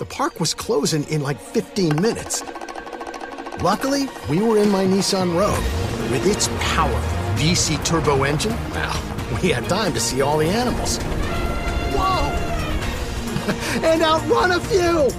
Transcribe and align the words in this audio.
the 0.00 0.06
park 0.06 0.40
was 0.40 0.54
closing 0.54 1.04
in 1.10 1.20
like 1.20 1.38
15 1.38 2.00
minutes. 2.00 2.42
Luckily, 3.62 4.08
we 4.30 4.40
were 4.40 4.56
in 4.56 4.70
my 4.70 4.86
Nissan 4.86 5.38
Rogue. 5.38 5.62
With 6.10 6.26
its 6.26 6.48
powerful 6.58 6.98
VC 7.34 7.84
turbo 7.84 8.22
engine, 8.22 8.56
well, 8.70 9.38
we 9.42 9.50
had 9.50 9.68
time 9.68 9.92
to 9.92 10.00
see 10.00 10.22
all 10.22 10.38
the 10.38 10.48
animals. 10.48 10.96
Whoa! 11.92 12.30
and 13.86 14.00
outrun 14.00 14.52
a 14.52 14.60
few! 14.60 15.10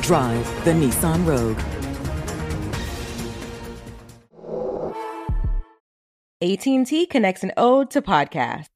Drive 0.00 0.64
the 0.64 0.72
Nissan 0.72 1.26
Rogue. 1.26 1.60
AT&T 6.40 7.06
connects 7.06 7.44
an 7.44 7.52
ode 7.58 7.90
to 7.90 8.00
podcast. 8.00 8.73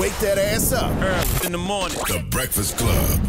Wake 0.00 0.18
that 0.20 0.38
ass 0.38 0.72
up. 0.72 0.90
Early 1.02 1.44
in 1.46 1.52
the 1.52 1.58
morning. 1.58 1.98
The 2.08 2.24
Breakfast 2.30 2.78
Club. 2.78 3.20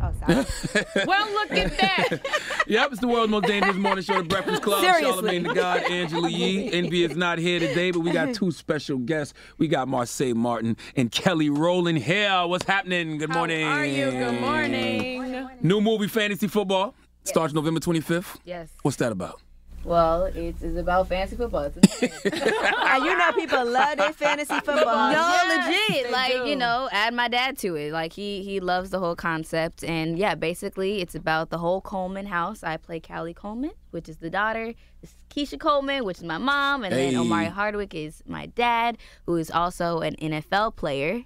Oh, 0.00 0.12
sorry. 0.20 0.86
well, 1.04 1.32
look 1.32 1.50
at 1.50 1.76
that. 1.78 2.20
Yep, 2.68 2.92
it's 2.92 3.00
the 3.00 3.08
world's 3.08 3.32
most 3.32 3.46
dangerous 3.46 3.76
morning 3.76 4.04
show, 4.04 4.18
The 4.18 4.28
Breakfast 4.28 4.62
Club. 4.62 4.82
Seriously. 4.82 5.40
Charlamagne 5.40 5.48
the 5.48 5.52
God, 5.52 5.82
Angela 5.82 6.30
Yee. 6.30 6.72
Envy 6.72 7.02
is 7.02 7.16
not 7.16 7.38
here 7.38 7.58
today, 7.58 7.90
but 7.90 8.00
we 8.00 8.12
got 8.12 8.34
two 8.34 8.52
special 8.52 8.98
guests. 8.98 9.34
We 9.58 9.66
got 9.66 9.88
Marsai 9.88 10.32
Martin 10.32 10.76
and 10.94 11.10
Kelly 11.10 11.50
Rowland 11.50 11.98
here. 11.98 12.46
What's 12.46 12.64
happening? 12.66 13.18
Good 13.18 13.30
morning. 13.30 13.66
How 13.66 13.78
are 13.78 13.84
you? 13.84 14.12
Good 14.12 14.40
morning. 14.40 15.50
New 15.60 15.80
movie, 15.80 16.06
Fantasy 16.06 16.46
Football, 16.46 16.94
starts 17.24 17.52
November 17.52 17.80
25th. 17.80 18.38
Yes. 18.44 18.68
What's 18.82 18.98
that 18.98 19.10
about? 19.10 19.40
Well, 19.84 20.26
it's, 20.26 20.62
it's 20.62 20.76
about 20.78 21.08
fantasy 21.08 21.36
football. 21.36 21.62
It's 21.74 21.76
And 22.02 23.04
you 23.04 23.16
know 23.18 23.32
people 23.34 23.64
love 23.66 23.96
their 23.98 24.12
fantasy 24.12 24.54
football. 24.54 25.12
no, 25.12 25.12
Yes, 25.12 25.88
legit. 25.88 26.12
Like 26.12 26.32
do. 26.32 26.44
you 26.48 26.56
know, 26.56 26.88
add 26.92 27.14
my 27.14 27.26
dad 27.28 27.58
to 27.58 27.74
it. 27.74 27.92
Like 27.92 28.12
he 28.12 28.42
he 28.42 28.60
loves 28.60 28.90
the 28.90 28.98
whole 29.00 29.16
concept, 29.16 29.82
and 29.82 30.16
yeah, 30.18 30.34
basically 30.36 31.00
it's 31.00 31.14
about 31.14 31.50
the 31.50 31.58
whole 31.58 31.80
Coleman 31.80 32.26
house. 32.26 32.62
I 32.62 32.76
play 32.76 33.00
Callie 33.00 33.34
Coleman, 33.34 33.72
which 33.90 34.08
is 34.08 34.18
the 34.18 34.30
daughter. 34.30 34.72
This 35.00 35.10
is 35.10 35.16
Keisha 35.30 35.58
Coleman, 35.58 36.04
which 36.04 36.18
is 36.18 36.24
my 36.24 36.38
mom, 36.38 36.84
and 36.84 36.94
Hey. 36.94 37.10
then 37.10 37.20
Omari 37.20 37.46
Hardwick 37.46 37.94
is 37.94 38.22
my 38.26 38.46
dad, 38.46 38.98
who 39.26 39.36
is 39.36 39.50
also 39.50 39.98
an 40.00 40.14
NFL 40.16 40.76
player, 40.76 41.22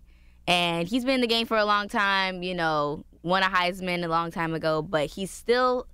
and 0.48 0.88
he's 0.88 1.04
been 1.04 1.16
in 1.16 1.20
the 1.20 1.26
game 1.26 1.46
for 1.46 1.58
a 1.58 1.64
long 1.66 1.88
time. 1.88 2.42
You 2.42 2.54
know, 2.54 3.04
won 3.22 3.42
a 3.42 3.46
Heisman 3.46 4.02
a 4.04 4.08
long 4.08 4.30
time 4.30 4.54
ago, 4.54 4.80
but 4.80 5.08
he's 5.10 5.30
still 5.30 5.86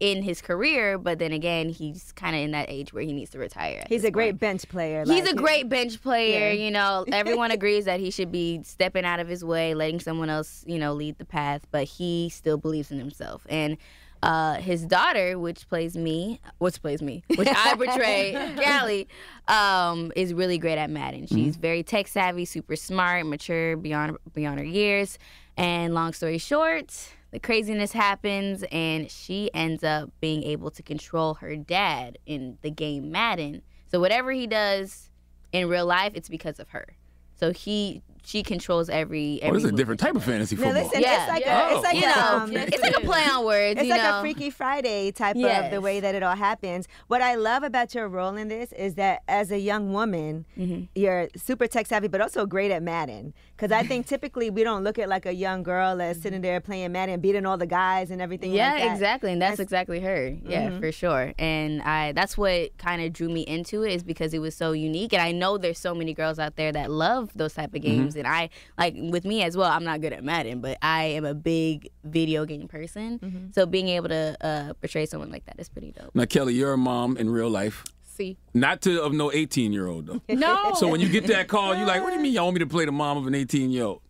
in 0.00 0.22
his 0.22 0.40
career. 0.42 0.98
But 0.98 1.18
then 1.18 1.32
again, 1.32 1.68
he's 1.68 2.12
kind 2.12 2.36
of 2.36 2.42
in 2.42 2.50
that 2.52 2.68
age 2.68 2.92
where 2.92 3.02
he 3.02 3.12
needs 3.12 3.30
to 3.30 3.38
retire. 3.38 3.84
He's 3.88 4.04
a 4.04 4.10
great 4.10 4.32
point. 4.32 4.40
bench 4.40 4.68
player. 4.68 5.04
He's 5.06 5.24
like, 5.24 5.32
a 5.32 5.36
great 5.36 5.68
bench 5.68 6.02
player. 6.02 6.50
Yeah. 6.50 6.64
You 6.64 6.70
know, 6.70 7.04
everyone 7.12 7.50
agrees 7.50 7.84
that 7.86 8.00
he 8.00 8.10
should 8.10 8.32
be 8.32 8.60
stepping 8.62 9.04
out 9.04 9.20
of 9.20 9.28
his 9.28 9.44
way, 9.44 9.74
letting 9.74 10.00
someone 10.00 10.30
else, 10.30 10.64
you 10.66 10.78
know, 10.78 10.92
lead 10.92 11.18
the 11.18 11.24
path. 11.24 11.66
But 11.70 11.84
he 11.84 12.28
still 12.28 12.58
believes 12.58 12.90
in 12.90 12.98
himself. 12.98 13.46
And 13.48 13.76
uh, 14.22 14.54
his 14.54 14.84
daughter, 14.84 15.38
which 15.38 15.68
plays 15.68 15.96
me, 15.96 16.40
which 16.58 16.80
plays 16.80 17.02
me, 17.02 17.22
which 17.36 17.48
I 17.48 17.74
portray, 17.76 18.54
Callie, 18.64 19.08
um, 19.46 20.10
is 20.16 20.34
really 20.34 20.58
great 20.58 20.78
at 20.78 20.90
Madden. 20.90 21.26
She's 21.26 21.56
very 21.56 21.82
tech 21.82 22.08
savvy, 22.08 22.44
super 22.44 22.76
smart, 22.76 23.26
mature 23.26 23.76
beyond 23.76 24.16
beyond 24.34 24.58
her 24.58 24.64
years. 24.64 25.18
And 25.56 25.94
long 25.94 26.12
story 26.12 26.38
short, 26.38 26.92
the 27.30 27.40
craziness 27.40 27.92
happens, 27.92 28.64
and 28.70 29.10
she 29.10 29.50
ends 29.52 29.82
up 29.84 30.10
being 30.20 30.42
able 30.44 30.70
to 30.70 30.82
control 30.82 31.34
her 31.34 31.56
dad 31.56 32.18
in 32.26 32.58
the 32.62 32.70
game 32.70 33.10
Madden. 33.10 33.62
So 33.90 34.00
whatever 34.00 34.32
he 34.32 34.46
does 34.46 35.10
in 35.52 35.68
real 35.68 35.86
life, 35.86 36.12
it's 36.14 36.28
because 36.28 36.58
of 36.60 36.70
her. 36.70 36.86
So 37.34 37.52
he 37.52 38.02
she 38.26 38.42
controls 38.42 38.88
every. 38.90 39.38
Oh, 39.42 39.46
every 39.46 39.58
this 39.60 39.64
is 39.66 39.72
a 39.72 39.76
different 39.76 40.00
type 40.00 40.16
of 40.16 40.24
fantasy 40.24 40.56
No, 40.56 40.62
football. 40.64 40.82
listen, 40.82 41.00
Yeah. 41.00 41.22
it's 41.22 41.28
like 41.32 41.44
Yeah. 41.44 41.70
a, 41.70 41.74
it's 41.76 41.84
like 41.84 41.96
You 41.96 42.02
a, 42.02 42.06
know, 42.06 42.36
um, 42.42 42.56
it's 42.56 42.82
like 42.82 42.96
a 42.96 43.00
play 43.12 43.24
on 43.24 43.44
words. 43.44 43.78
It's 43.80 43.84
you 43.88 43.92
like 43.94 44.02
know. 44.02 44.18
a 44.18 44.20
Freaky 44.20 44.50
Friday 44.50 45.12
type 45.12 45.36
of 45.36 45.70
the 45.70 45.80
way 45.80 46.00
that 46.00 46.14
it 46.16 46.22
all 46.24 46.34
happens. 46.34 46.88
What 47.06 47.22
I 47.22 47.36
love 47.36 47.62
about 47.62 47.94
your 47.94 48.08
role 48.08 48.36
in 48.36 48.48
this 48.48 48.72
is 48.72 48.96
that 48.96 49.22
as 49.28 49.50
a 49.52 49.58
young 49.58 49.92
woman, 49.92 50.44
Mm-hmm. 50.58 50.84
you're 50.94 51.28
super 51.36 51.66
tech 51.68 51.86
savvy, 51.86 52.08
but 52.08 52.20
also 52.20 52.46
great 52.46 52.70
at 52.72 52.82
Madden. 52.82 53.32
Because 53.56 53.70
I 53.72 53.82
think 53.84 54.06
typically 54.14 54.50
we 54.50 54.64
don't 54.64 54.82
look 54.82 54.98
at 54.98 55.08
like 55.08 55.24
a 55.24 55.32
young 55.32 55.62
girl 55.62 55.96
that's 55.96 56.20
sitting 56.20 56.40
there 56.40 56.60
playing 56.60 56.90
Madden, 56.92 57.20
beating 57.20 57.46
all 57.46 57.56
the 57.56 57.66
guys 57.66 58.10
and 58.10 58.20
everything. 58.20 58.52
Yeah, 58.52 58.72
like 58.72 58.82
that. 58.82 58.92
exactly, 58.92 59.32
and 59.32 59.40
that's, 59.40 59.52
That's- 59.58 59.66
exactly 59.66 60.00
her. 60.00 60.34
Yeah, 60.44 60.70
Mhm. 60.70 60.80
for 60.80 60.90
sure. 60.92 61.32
And 61.38 61.80
I 61.82 62.12
that's 62.12 62.36
what 62.36 62.76
kind 62.78 63.00
of 63.02 63.12
drew 63.12 63.28
me 63.28 63.42
into 63.42 63.82
it 63.84 63.92
is 63.92 64.02
because 64.02 64.34
it 64.34 64.40
was 64.40 64.54
so 64.56 64.72
unique, 64.72 65.12
and 65.12 65.22
I 65.22 65.30
know 65.32 65.58
there's 65.58 65.78
so 65.78 65.94
many 65.94 66.12
girls 66.12 66.38
out 66.38 66.56
there 66.56 66.72
that 66.72 66.90
love 66.90 67.30
those 67.36 67.54
type 67.54 67.74
of 67.74 67.82
games, 67.82 68.15
and 68.18 68.26
I 68.26 68.50
like 68.78 68.94
with 68.96 69.24
me 69.24 69.42
as 69.42 69.56
well. 69.56 69.70
I'm 69.70 69.84
not 69.84 70.00
good 70.00 70.12
at 70.12 70.22
Madden, 70.24 70.60
but 70.60 70.78
I 70.82 71.04
am 71.04 71.24
a 71.24 71.34
big 71.34 71.90
video 72.04 72.44
game 72.44 72.68
person. 72.68 73.50
So 73.54 73.66
being 73.66 73.88
able 73.88 74.08
to 74.08 74.36
uh, 74.40 74.72
portray 74.74 75.06
someone 75.06 75.30
like 75.30 75.44
that 75.46 75.56
is 75.58 75.68
pretty 75.68 75.92
dope. 75.92 76.14
Now, 76.14 76.24
Kelly, 76.24 76.54
you're 76.54 76.72
a 76.72 76.78
mom 76.78 77.16
in 77.16 77.28
real 77.30 77.50
life. 77.50 77.84
see. 78.02 78.36
Not 78.54 78.80
to 78.82 79.02
of 79.02 79.12
no 79.12 79.30
18 79.32 79.72
year 79.72 79.86
old 79.88 80.06
though. 80.06 80.22
No. 80.34 80.72
So 80.76 80.88
when 80.88 81.00
you 81.00 81.08
get 81.08 81.26
that 81.28 81.48
call, 81.48 81.74
you're 81.76 81.86
like, 81.86 82.02
what 82.02 82.10
do 82.10 82.16
you 82.16 82.22
mean 82.22 82.32
y'all 82.32 82.44
want 82.44 82.54
me 82.54 82.60
to 82.60 82.66
play 82.66 82.84
the 82.86 82.92
mom 82.92 83.16
of 83.18 83.26
an 83.26 83.34
18 83.34 83.70
year 83.70 83.84
old? 83.84 84.00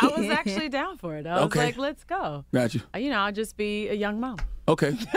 I 0.00 0.06
was 0.16 0.28
actually 0.30 0.68
down 0.70 0.96
for 0.98 1.14
it. 1.16 1.26
I 1.26 1.34
was 1.36 1.44
Okay. 1.46 1.66
like, 1.66 1.76
let's 1.78 2.04
go. 2.04 2.44
Got 2.52 2.74
you. 2.74 2.80
You 2.96 3.10
know, 3.10 3.18
I'll 3.18 3.32
just 3.32 3.56
be 3.56 3.88
a 3.88 3.94
young 3.94 4.18
mom. 4.20 4.38
Okay. 4.66 4.90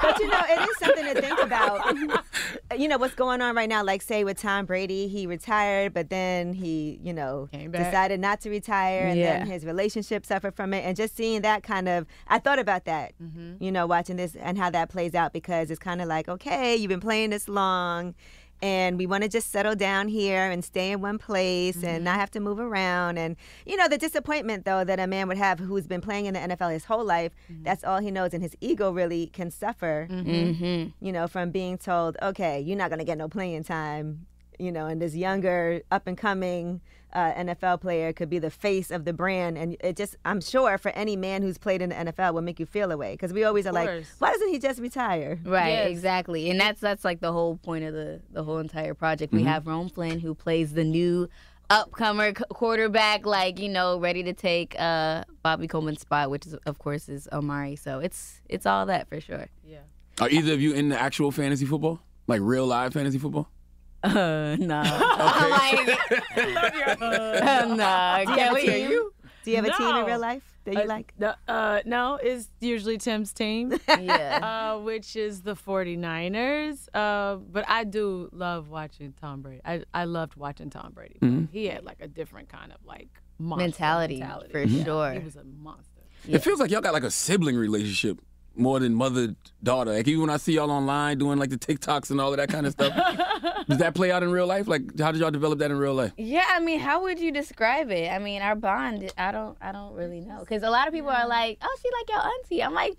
but 0.00 0.18
you 0.18 0.28
know, 0.28 0.40
it 0.48 0.68
is 0.70 0.76
something 0.78 1.04
to 1.14 1.20
think 1.20 1.42
about. 1.42 1.94
you 2.78 2.88
know 2.88 2.96
what's 2.96 3.14
going 3.14 3.42
on 3.42 3.54
right 3.54 3.68
now. 3.68 3.84
Like 3.84 4.00
say 4.00 4.24
with 4.24 4.38
Tom 4.40 4.64
Brady, 4.64 5.06
he 5.08 5.26
retired, 5.26 5.92
but 5.92 6.08
then 6.08 6.54
he, 6.54 6.98
you 7.02 7.12
know, 7.12 7.48
decided 7.52 8.20
not 8.20 8.40
to 8.42 8.50
retire, 8.50 9.02
and 9.06 9.18
Yeah. 9.18 9.38
then 9.38 9.46
his 9.46 9.64
relationship 9.66 10.24
suffered 10.24 10.54
from 10.54 10.72
it. 10.72 10.84
And 10.84 10.96
just 10.96 11.14
seeing 11.14 11.42
that 11.42 11.62
kind 11.62 11.88
of, 11.88 12.06
I 12.28 12.38
thought 12.38 12.58
about 12.58 12.86
that. 12.86 13.12
Mm-hmm. 13.22 13.62
You 13.62 13.70
know, 13.70 13.86
watching 13.86 14.16
this 14.16 14.34
and 14.34 14.56
how 14.56 14.70
that 14.70 14.88
plays 14.88 15.14
out 15.14 15.32
because 15.34 15.70
it's 15.70 15.78
kind 15.80 16.00
of 16.00 16.08
like, 16.08 16.28
okay, 16.28 16.74
you've 16.74 16.88
been 16.88 17.00
playing 17.00 17.30
this 17.30 17.48
long. 17.48 18.14
And 18.62 18.96
we 18.96 19.06
want 19.06 19.24
to 19.24 19.28
just 19.28 19.50
settle 19.50 19.74
down 19.74 20.06
here 20.08 20.48
and 20.48 20.64
stay 20.64 20.92
in 20.92 21.00
one 21.00 21.18
place 21.18 21.76
Mm-hmm. 21.78 21.86
and 21.86 22.04
not 22.04 22.14
have 22.20 22.30
to 22.30 22.40
move 22.40 22.60
around. 22.60 23.18
And, 23.18 23.36
you 23.66 23.76
know, 23.76 23.88
the 23.88 23.98
disappointment, 23.98 24.64
though, 24.64 24.84
that 24.84 25.00
a 25.00 25.06
man 25.08 25.26
would 25.28 25.36
have 25.36 25.58
who's 25.58 25.86
been 25.88 26.00
playing 26.00 26.26
in 26.26 26.34
the 26.34 26.40
NFL 26.40 26.72
his 26.72 26.84
whole 26.84 27.04
life, 27.04 27.32
Mm-hmm. 27.50 27.64
that's 27.64 27.82
all 27.82 27.98
he 28.00 28.10
knows. 28.12 28.32
And 28.32 28.42
his 28.42 28.54
ego 28.60 28.90
really 28.92 29.26
can 29.26 29.50
suffer 29.50 30.06
Mm-hmm. 30.10 31.04
you 31.04 31.12
know, 31.12 31.26
from 31.26 31.50
being 31.50 31.76
told, 31.76 32.16
okay, 32.22 32.60
you're 32.60 32.76
not 32.78 32.88
going 32.90 33.00
to 33.00 33.04
get 33.04 33.18
no 33.18 33.28
playing 33.28 33.64
time, 33.64 34.26
you 34.58 34.70
know, 34.70 34.86
and 34.86 35.02
this 35.02 35.14
younger, 35.16 35.82
up 35.90 36.06
and 36.06 36.16
coming 36.16 36.80
uh, 37.12 37.32
NFL 37.34 37.80
player 37.80 38.12
could 38.12 38.30
be 38.30 38.38
the 38.38 38.50
face 38.50 38.90
of 38.90 39.04
the 39.04 39.12
brand. 39.12 39.58
And 39.58 39.76
it 39.80 39.96
just, 39.96 40.16
I'm 40.24 40.40
sure 40.40 40.78
for 40.78 40.90
any 40.90 41.16
man 41.16 41.42
who's 41.42 41.58
played 41.58 41.82
in 41.82 41.90
the 41.90 41.94
NFL 41.96 42.34
will 42.34 42.42
make 42.42 42.58
you 42.60 42.66
feel 42.66 42.90
away 42.92 43.12
because 43.14 43.32
we 43.32 43.44
always 43.44 43.66
are 43.66 43.72
like, 43.72 44.04
why 44.18 44.30
doesn't 44.32 44.48
he 44.48 44.58
just 44.58 44.80
retire? 44.80 45.38
Right, 45.44 45.68
Yes. 45.70 45.90
exactly, 45.90 46.50
and 46.50 46.60
that's 46.60 46.80
that's 46.80 47.04
like 47.04 47.20
the 47.20 47.32
whole 47.32 47.56
point 47.56 47.84
of 47.84 47.92
the 47.94 48.20
the 48.30 48.42
whole 48.44 48.58
entire 48.58 48.94
project. 48.94 49.32
We 49.32 49.40
Mm-hmm. 49.40 49.48
have 49.48 49.66
Rome 49.66 49.88
Flynn 49.88 50.20
who 50.20 50.34
plays 50.34 50.72
the 50.74 50.84
new 50.84 51.28
upcomer 51.70 52.36
c- 52.36 52.44
quarterback, 52.50 53.24
like 53.26 53.58
you 53.58 53.68
know, 53.68 53.98
ready 53.98 54.22
to 54.24 54.32
take 54.32 54.74
uh, 54.78 55.24
Bobby 55.42 55.66
Coleman's 55.68 56.00
spot, 56.00 56.30
which 56.30 56.46
is 56.46 56.54
of 56.66 56.78
course 56.78 57.08
is 57.08 57.28
Omari. 57.32 57.76
So 57.76 57.98
it's 58.00 58.40
it's 58.48 58.66
all 58.66 58.86
that 58.86 59.08
for 59.08 59.20
sure. 59.20 59.46
Yeah. 59.66 59.78
Are 60.20 60.28
either 60.28 60.52
of 60.52 60.60
you 60.60 60.72
in 60.74 60.88
the 60.90 61.00
actual 61.00 61.30
fantasy 61.30 61.64
football? 61.66 62.00
Like 62.26 62.40
real 62.42 62.66
live 62.66 62.92
fantasy 62.92 63.18
football? 63.18 63.48
Uh, 64.04 64.56
nah, 64.58 64.82
I'm 64.84 65.50
like, 65.50 65.98
uh, 67.02 67.74
nah, 67.74 68.24
Do 68.24 68.32
you 68.32 68.38
have 68.38 68.52
a 68.52 68.60
Kelly, 68.60 68.66
team? 68.66 68.90
you? 68.90 69.12
Do 69.44 69.50
you 69.50 69.56
have 69.56 69.64
a 69.66 69.72
team 69.76 69.96
in 69.96 70.04
real 70.06 70.18
life 70.20 70.42
that 70.64 70.74
you 70.74 70.80
Uh, 70.80 70.86
like? 70.86 71.12
No, 71.18 71.34
uh, 71.48 71.80
no, 71.84 72.14
it's 72.22 72.48
usually 72.60 72.98
Tim's 72.98 73.32
team, 73.32 73.72
Yeah. 73.88 74.72
uh, 74.74 74.78
which 74.80 75.16
is 75.16 75.42
the 75.42 75.54
49ers. 75.56 76.88
Uh, 76.94 77.36
but 77.36 77.64
I 77.68 77.84
do 77.84 78.28
love 78.32 78.68
watching 78.70 79.14
Tom 79.20 79.42
Brady. 79.42 79.60
I, 79.64 79.82
I 79.92 80.04
loved 80.04 80.36
watching 80.36 80.70
Tom 80.70 80.92
Brady. 80.94 81.18
He 81.52 81.66
had 81.66 81.84
like 81.84 82.00
a 82.00 82.08
different 82.08 82.48
kind 82.48 82.72
of 82.72 82.78
like 82.84 83.08
monster 83.38 83.64
Mentality, 83.64 84.18
mentality. 84.18 84.52
for 84.52 84.62
Yeah, 84.62 84.84
sure. 84.84 85.12
He 85.12 85.18
was 85.20 85.36
a 85.36 85.44
monster. 85.44 85.88
It 86.28 86.38
feels 86.38 86.60
like 86.60 86.70
y'all 86.70 86.80
got 86.80 86.92
like 86.92 87.02
a 87.02 87.10
sibling 87.10 87.56
relationship 87.56 88.20
more 88.54 88.78
than 88.80 88.94
mother 88.94 89.34
daughter. 89.62 89.92
Like 89.92 90.06
even 90.08 90.22
when 90.22 90.30
I 90.30 90.36
see 90.36 90.54
y'all 90.54 90.70
online 90.70 91.18
doing 91.18 91.38
like 91.38 91.50
the 91.50 91.56
TikToks 91.58 92.10
and 92.10 92.20
all 92.20 92.30
of 92.32 92.36
that 92.38 92.48
kind 92.48 92.66
of 92.66 92.72
stuff, 92.72 92.94
does 93.68 93.78
that 93.78 93.94
play 93.94 94.10
out 94.10 94.22
in 94.22 94.30
real 94.30 94.46
life? 94.46 94.68
Like 94.68 94.98
how 94.98 95.12
did 95.12 95.20
y'all 95.20 95.30
develop 95.30 95.58
that 95.60 95.70
in 95.70 95.78
real 95.78 95.94
life? 95.94 96.12
Yeah, 96.16 96.44
I 96.50 96.60
mean, 96.60 96.80
how 96.80 97.02
would 97.02 97.18
you 97.18 97.32
describe 97.32 97.90
it? 97.90 98.10
I 98.10 98.18
mean, 98.18 98.42
our 98.42 98.54
bond, 98.54 99.12
I 99.16 99.32
don't, 99.32 99.56
I 99.60 99.72
don't 99.72 99.94
really 99.94 100.20
know, 100.20 100.40
because 100.40 100.62
a 100.62 100.70
lot 100.70 100.88
of 100.88 100.94
people 100.94 101.10
are 101.10 101.26
like, 101.28 101.58
"Oh, 101.62 101.76
she 101.82 101.88
like 101.98 102.08
your 102.08 102.32
auntie." 102.32 102.62
I'm 102.62 102.74
like, 102.74 102.94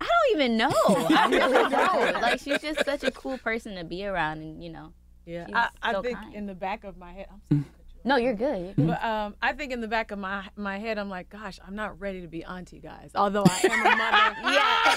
I 0.00 0.04
don't 0.06 0.36
even 0.40 0.56
know. 0.56 0.70
I 0.76 1.28
really 1.28 1.70
don't. 1.70 2.22
Like, 2.22 2.40
she's 2.40 2.60
just 2.60 2.84
such 2.84 3.02
a 3.04 3.10
cool 3.10 3.38
person 3.38 3.74
to 3.76 3.84
be 3.84 4.04
around, 4.06 4.38
and 4.42 4.62
you 4.62 4.70
know. 4.70 4.92
Yeah, 5.26 5.46
She 5.46 5.52
I, 5.54 5.68
I 5.82 5.92
so 5.92 6.02
think 6.02 6.16
kind. 6.18 6.34
in 6.34 6.46
the 6.46 6.54
back 6.54 6.84
of 6.84 6.96
my 6.96 7.12
head, 7.12 7.26
I'm 7.30 7.40
sorry. 7.50 7.64
No, 8.04 8.16
you're 8.16 8.34
good. 8.34 8.58
You're 8.64 8.74
good. 8.74 8.86
But 8.86 9.04
um, 9.04 9.34
I 9.42 9.52
think 9.52 9.72
in 9.72 9.80
the 9.80 9.88
back 9.88 10.10
of 10.10 10.18
my 10.18 10.44
my 10.56 10.78
head, 10.78 10.98
I'm 10.98 11.10
like, 11.10 11.28
gosh, 11.28 11.58
I'm 11.66 11.74
not 11.74 12.00
ready 12.00 12.20
to 12.22 12.28
be 12.28 12.44
auntie, 12.44 12.80
guys. 12.80 13.10
Although 13.14 13.44
I 13.46 13.60
am 13.64 13.80
a 13.80 13.96
mother, 13.96 14.54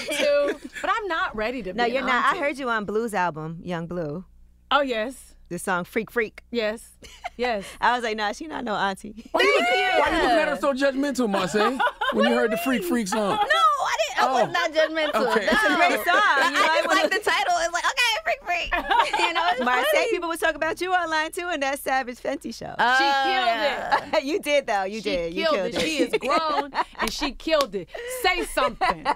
yeah, 0.16 0.16
too. 0.58 0.68
But 0.80 0.90
I'm 0.94 1.08
not 1.08 1.34
ready 1.36 1.62
to 1.62 1.72
be. 1.72 1.76
No, 1.78 1.84
be. 1.84 1.90
you're 1.92 2.00
an 2.02 2.06
not. 2.06 2.34
I 2.34 2.38
heard 2.38 2.58
you 2.58 2.68
on 2.70 2.84
Blue's 2.84 3.12
album, 3.14 3.58
Young 3.62 3.86
Blue, 3.86 4.24
Oh 4.70 4.80
yes, 4.80 5.34
the 5.48 5.58
song 5.58 5.84
Freak 5.84 6.10
Freak. 6.10 6.42
yes, 6.50 6.90
yes. 7.36 7.64
I 7.80 7.94
was 7.94 8.02
like, 8.04 8.16
nah, 8.16 8.32
she 8.32 8.46
not 8.46 8.64
no 8.64 8.74
auntie. 8.74 9.28
Why 9.32 9.42
you, 9.42 10.00
why 10.00 10.08
you 10.08 10.16
looking 10.22 10.38
at 10.38 10.48
her 10.48 10.56
so 10.56 10.72
judgmental, 10.72 11.28
Marsai? 11.30 11.78
When 12.14 12.28
you 12.28 12.34
heard 12.34 12.50
the 12.52 12.56
Freak 12.58 12.84
Freak 12.84 13.08
song? 13.08 13.30
No, 13.30 13.36
I 13.36 13.38
didn't. 13.40 14.18
I 14.18 14.22
Oh. 14.24 14.44
was 14.44 14.52
not 14.52 14.70
judgmental. 14.70 15.36
Okay. 15.36 15.46
No. 15.46 15.74
A 15.74 15.76
great 15.76 16.04
song. 16.06 16.14
You 16.14 16.14
I, 16.14 16.50
might 16.52 16.70
I 16.70 16.82
just 16.84 17.02
like 17.02 17.10
the 17.10 17.30
title. 17.30 17.54
It's 17.58 17.72
like 17.72 17.84
okay, 17.84 18.12
freak, 18.22 18.44
freak. 18.46 19.18
you 19.18 19.32
know, 19.34 19.42
it's 19.50 19.51
Marsai 19.66 19.84
funny. 19.92 20.10
people 20.10 20.28
was 20.28 20.40
talking 20.40 20.56
about 20.56 20.80
you 20.80 20.92
online 20.92 21.32
too 21.32 21.48
in 21.50 21.60
that 21.60 21.78
Savage 21.78 22.18
Fenty 22.18 22.54
show. 22.54 22.74
Oh, 22.78 22.96
She 22.98 23.04
killed 23.04 23.46
yeah. 23.46 24.16
it. 24.16 24.24
you 24.24 24.40
did 24.40 24.66
though. 24.66 24.84
You 24.84 25.00
she 25.00 25.10
did. 25.10 25.34
You 25.34 25.44
killed, 25.44 25.54
killed 25.54 25.74
it. 25.74 25.80
She 25.80 25.98
is 25.98 26.12
grown 26.20 26.72
and 27.00 27.12
she 27.12 27.32
killed 27.32 27.74
it. 27.74 27.88
Say 28.22 28.44
something. 28.44 29.06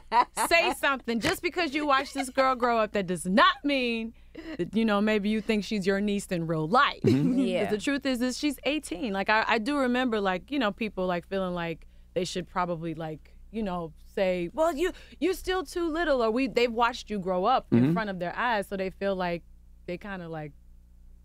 Say 0.49 0.73
something. 0.75 1.21
Just 1.21 1.43
because 1.43 1.75
you 1.75 1.87
watch 1.87 2.13
this 2.13 2.31
girl 2.31 2.55
grow 2.55 2.79
up, 2.79 2.93
that 2.93 3.07
does 3.07 3.27
not 3.27 3.65
mean 3.65 4.13
that 4.59 4.75
you 4.75 4.85
know 4.85 5.01
maybe 5.01 5.29
you 5.29 5.41
think 5.41 5.65
she's 5.65 5.87
your 5.87 6.01
niece 6.01 6.27
in 6.27 6.47
real 6.47 6.69
life. 6.69 7.03
Mm-hmm. 7.03 7.37
Yeah. 7.47 7.65
But 7.65 7.71
the 7.71 7.79
truth 7.79 8.07
is, 8.07 8.21
is 8.23 8.39
she's 8.39 8.59
18. 8.65 9.13
Like 9.13 9.29
I, 9.31 9.45
I 9.47 9.59
do 9.59 9.77
remember, 9.79 10.21
like 10.21 10.51
you 10.51 10.59
know, 10.59 10.73
people 10.73 11.07
like 11.07 11.29
feeling 11.29 11.55
like 11.55 11.87
they 12.15 12.25
should 12.25 12.49
probably 12.49 12.95
like 12.95 13.35
you 13.53 13.63
know 13.63 13.93
say, 14.15 14.51
well, 14.53 14.75
you 14.75 14.93
you're 15.21 15.35
still 15.35 15.63
too 15.63 15.89
little, 15.89 16.23
or 16.23 16.31
we 16.31 16.49
they've 16.49 16.73
watched 16.73 17.11
you 17.11 17.19
grow 17.19 17.45
up 17.45 17.67
in 17.71 17.79
mm-hmm. 17.79 17.93
front 17.93 18.11
of 18.11 18.19
their 18.19 18.35
eyes, 18.37 18.67
so 18.67 18.77
they 18.77 18.91
feel 18.91 19.15
like 19.15 19.43
they 19.87 19.97
kind 19.97 20.23
of 20.23 20.31
like 20.31 20.53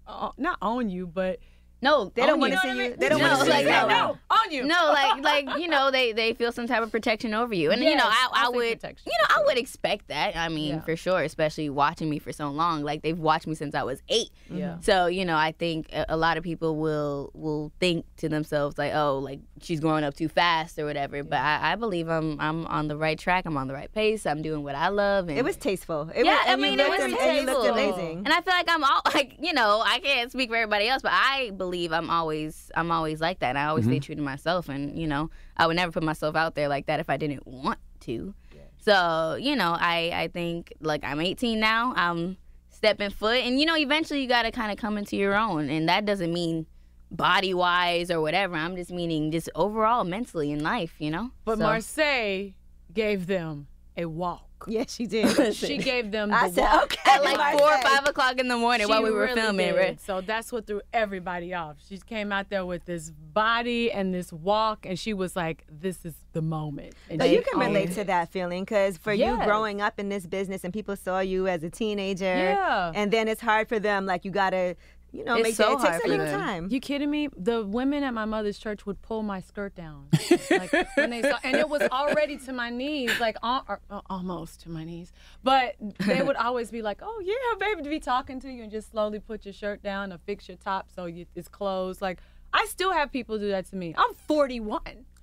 uh, 0.07 0.31
not 0.37 0.57
own 0.61 0.89
you, 0.89 1.07
but 1.07 1.39
No, 1.81 2.11
They 2.13 2.25
don't 2.25 2.39
want 2.39 2.53
to 2.53 2.59
see 2.59 2.77
you. 2.77 2.95
They 2.95 3.09
don't 3.09 3.19
No, 3.19 3.27
want 3.27 3.39
to 3.39 3.45
see 3.45 3.51
like, 3.51 3.63
you. 3.65 3.71
no, 3.71 3.87
that 3.87 3.89
no. 3.89 4.17
on 4.29 4.51
you. 4.51 4.63
No, 4.63 4.91
like 4.93 5.23
like 5.47 5.59
you 5.59 5.67
know 5.67 5.89
they 5.91 6.11
they 6.11 6.33
feel 6.33 6.51
some 6.51 6.67
type 6.67 6.83
of 6.83 6.91
protection 6.91 7.33
over 7.33 7.53
you, 7.53 7.71
and 7.71 7.83
you 7.83 7.95
know 7.95 8.05
I, 8.05 8.27
I 8.33 8.43
I'll 8.45 8.53
would 8.53 8.79
protection, 8.79 9.03
you 9.11 9.17
know 9.21 9.35
I 9.35 9.43
would 9.45 9.57
expect 9.57 10.07
that. 10.09 10.35
I 10.35 10.49
mean 10.49 10.75
Yeah. 10.75 10.81
for 10.81 10.95
sure, 10.95 11.21
especially 11.23 11.69
watching 11.69 12.09
me 12.09 12.19
for 12.19 12.31
so 12.31 12.49
long. 12.49 12.83
Like 12.83 13.01
they've 13.01 13.17
watched 13.17 13.47
me 13.47 13.55
since 13.55 13.73
I 13.75 13.83
was 13.83 14.01
eight. 14.09 14.29
Yeah. 14.49 14.77
So 14.81 15.07
you 15.07 15.25
know 15.25 15.35
I 15.35 15.53
think 15.53 15.89
a, 15.91 16.05
a 16.09 16.17
lot 16.17 16.37
of 16.37 16.43
people 16.43 16.75
will 16.75 17.31
will 17.33 17.71
think 17.79 18.05
to 18.17 18.29
themselves 18.29 18.77
like 18.77 18.93
oh 18.93 19.17
like 19.19 19.39
she's 19.61 19.79
growing 19.79 20.03
up 20.03 20.13
too 20.13 20.27
fast 20.29 20.77
or 20.77 20.85
whatever. 20.85 21.23
But 21.23 21.39
I, 21.39 21.71
I 21.71 21.75
believe 21.75 22.09
I'm 22.09 22.39
I'm 22.39 22.65
on 22.67 22.87
the 22.89 22.97
right 22.97 23.17
track. 23.17 23.45
I'm 23.45 23.57
on 23.57 23.67
the 23.67 23.73
right 23.73 23.91
pace. 23.91 24.25
I'm 24.25 24.41
doing 24.41 24.63
what 24.63 24.75
I 24.75 24.89
love. 24.89 25.29
And 25.29 25.37
It 25.37 25.43
was 25.43 25.55
tasteful. 25.57 26.09
It 26.13 26.25
Yeah, 26.25 26.33
was, 26.33 26.45
I 26.47 26.55
mean, 26.57 26.79
it 26.79 26.87
looked 26.87 26.89
was 26.89 26.99
am- 26.99 27.17
and 27.19 27.37
you 27.37 27.45
looked 27.45 27.63
tasteful. 27.65 27.73
amazing. 27.73 28.17
And 28.25 28.27
I 28.29 28.41
feel 28.41 28.53
like 28.53 28.69
I'm 28.69 28.83
all 28.83 29.01
like, 29.13 29.37
you 29.41 29.53
know, 29.53 29.81
I 29.85 29.99
can't 29.99 30.31
speak 30.31 30.49
for 30.49 30.55
everybody 30.55 30.87
else, 30.87 31.01
but 31.01 31.11
I 31.13 31.49
believe 31.57 31.70
I'm 31.91 32.09
always, 32.09 32.71
I'm 32.75 32.91
always 32.91 33.21
like 33.21 33.39
that. 33.39 33.49
And 33.49 33.57
I 33.57 33.65
always 33.65 33.85
stay 33.85 33.95
mm-hmm. 33.95 34.01
true 34.01 34.15
to 34.15 34.21
myself, 34.21 34.69
and 34.69 34.97
you 34.97 35.07
know, 35.07 35.29
I 35.57 35.67
would 35.67 35.75
never 35.75 35.91
put 35.91 36.03
myself 36.03 36.35
out 36.35 36.55
there 36.55 36.67
like 36.67 36.85
that 36.87 36.99
if 36.99 37.09
I 37.09 37.17
didn't 37.17 37.45
want 37.47 37.79
to. 38.01 38.33
So, 38.81 39.37
you 39.39 39.55
know, 39.55 39.77
I, 39.79 40.11
I 40.13 40.27
think 40.27 40.73
like 40.81 41.03
I'm 41.03 41.21
18 41.21 41.59
now. 41.59 41.93
I'm 41.95 42.37
stepping 42.69 43.11
foot, 43.11 43.37
and 43.37 43.59
you 43.59 43.65
know, 43.65 43.77
eventually 43.77 44.21
you 44.21 44.27
got 44.27 44.43
to 44.43 44.51
kind 44.51 44.71
of 44.71 44.77
come 44.77 44.97
into 44.97 45.15
your 45.15 45.35
own, 45.35 45.69
and 45.69 45.87
that 45.87 46.05
doesn't 46.05 46.33
mean 46.33 46.65
body 47.11 47.53
wise 47.53 48.09
or 48.09 48.21
whatever. 48.21 48.55
I'm 48.55 48.75
just 48.75 48.91
meaning 48.91 49.31
just 49.31 49.49
overall 49.53 50.03
mentally 50.03 50.51
in 50.51 50.63
life, 50.63 50.95
you 50.97 51.11
know. 51.11 51.31
But 51.45 51.59
So- 51.59 51.65
Marsai 51.65 52.53
gave 52.91 53.27
them 53.27 53.67
a 53.95 54.05
walk. 54.05 54.47
Yeah, 54.67 54.85
she 54.87 55.05
did. 55.05 55.53
She 55.55 55.77
gave 55.77 56.11
them 56.11 56.29
the 56.29 56.35
I 56.35 56.49
said, 56.49 56.61
walk. 56.63 56.83
okay. 56.83 57.11
at 57.11 57.23
like 57.23 57.57
four 57.59 57.71
or 57.73 57.81
five 57.81 58.07
o'clock 58.07 58.39
in 58.39 58.47
the 58.47 58.57
morning 58.57 58.87
She 58.87 58.91
while 58.91 59.03
we 59.03 59.11
were 59.11 59.21
really 59.21 59.35
filming, 59.41 59.73
did. 59.73 59.75
right? 59.79 60.01
So 60.01 60.21
that's 60.21 60.51
what 60.51 60.67
threw 60.67 60.81
everybody 60.93 61.53
off. 61.53 61.77
She 61.87 61.97
came 61.99 62.31
out 62.31 62.49
there 62.49 62.65
with 62.65 62.85
this 62.85 63.11
body 63.11 63.91
and 63.91 64.13
this 64.13 64.31
walk, 64.33 64.85
and 64.85 64.97
she 64.99 65.13
was 65.13 65.35
like, 65.35 65.65
"This 65.69 66.05
is 66.05 66.13
the 66.33 66.41
moment." 66.41 66.93
And 67.09 67.21
So 67.21 67.25
you 67.27 67.41
can 67.41 67.59
relate 67.59 67.91
it. 67.91 67.93
to 67.95 68.03
that 68.05 68.29
feeling 68.31 68.63
because 68.63 68.97
for 68.97 69.13
you 69.13 69.37
growing 69.43 69.81
up 69.81 69.99
in 69.99 70.09
this 70.09 70.25
business 70.25 70.63
and 70.63 70.73
people 70.73 70.95
saw 70.95 71.19
you 71.19 71.47
as 71.47 71.63
a 71.63 71.69
teenager, 71.69 72.25
Yeah. 72.25 72.91
and 72.95 73.11
then 73.11 73.27
it's 73.27 73.41
hard 73.41 73.67
for 73.69 73.79
them. 73.79 74.05
Like 74.05 74.25
you 74.25 74.31
gotta, 74.31 74.75
you 75.11 75.23
know, 75.25 75.35
It's 75.35 75.43
make 75.43 75.55
so 75.55 75.63
that. 75.63 75.71
It 75.71 75.75
takes 75.75 75.83
hard 75.89 75.95
a 75.95 75.99
for 76.01 76.07
little 76.07 76.25
them. 76.25 76.39
time. 76.39 76.67
You 76.69 76.79
kidding 76.79 77.09
me? 77.11 77.27
The 77.35 77.65
women 77.65 78.03
at 78.03 78.13
my 78.13 78.25
mother's 78.25 78.57
church 78.57 78.85
would 78.85 79.01
pull 79.01 79.23
my 79.23 79.41
skirt 79.41 79.75
down, 79.75 80.07
like 80.51 80.71
when 80.95 81.09
they 81.09 81.21
saw, 81.21 81.37
and 81.43 81.55
it 81.57 81.67
was 81.67 81.81
already 81.91 82.37
to 82.37 82.53
my 82.53 82.69
knees, 82.69 83.11
like 83.19 83.35
al- 83.43 83.65
uh, 83.89 84.01
almost 84.09 84.61
to 84.61 84.69
my 84.69 84.83
knees. 84.83 85.11
But 85.43 85.75
they 86.05 86.21
would 86.21 86.35
always 86.47 86.71
be 86.71 86.81
like, 86.81 86.99
"Oh 87.01 87.21
yeah, 87.23 87.57
baby," 87.59 87.83
to 87.83 87.89
be 87.89 87.99
talking 87.99 88.39
to 88.41 88.49
you 88.49 88.63
and 88.63 88.71
just 88.71 88.91
slowly 88.91 89.19
put 89.19 89.45
your 89.45 89.53
shirt 89.53 89.83
down 89.83 90.13
or 90.13 90.17
fix 90.19 90.47
your 90.47 90.57
top 90.57 90.89
so 90.95 91.05
you, 91.05 91.25
it's 91.35 91.47
closed. 91.47 92.01
Like 92.01 92.19
I 92.53 92.65
still 92.69 92.91
have 92.93 93.11
people 93.11 93.37
do 93.37 93.49
that 93.49 93.65
to 93.67 93.75
me. 93.75 93.93
I'm 93.97 94.13
41. 94.13 94.81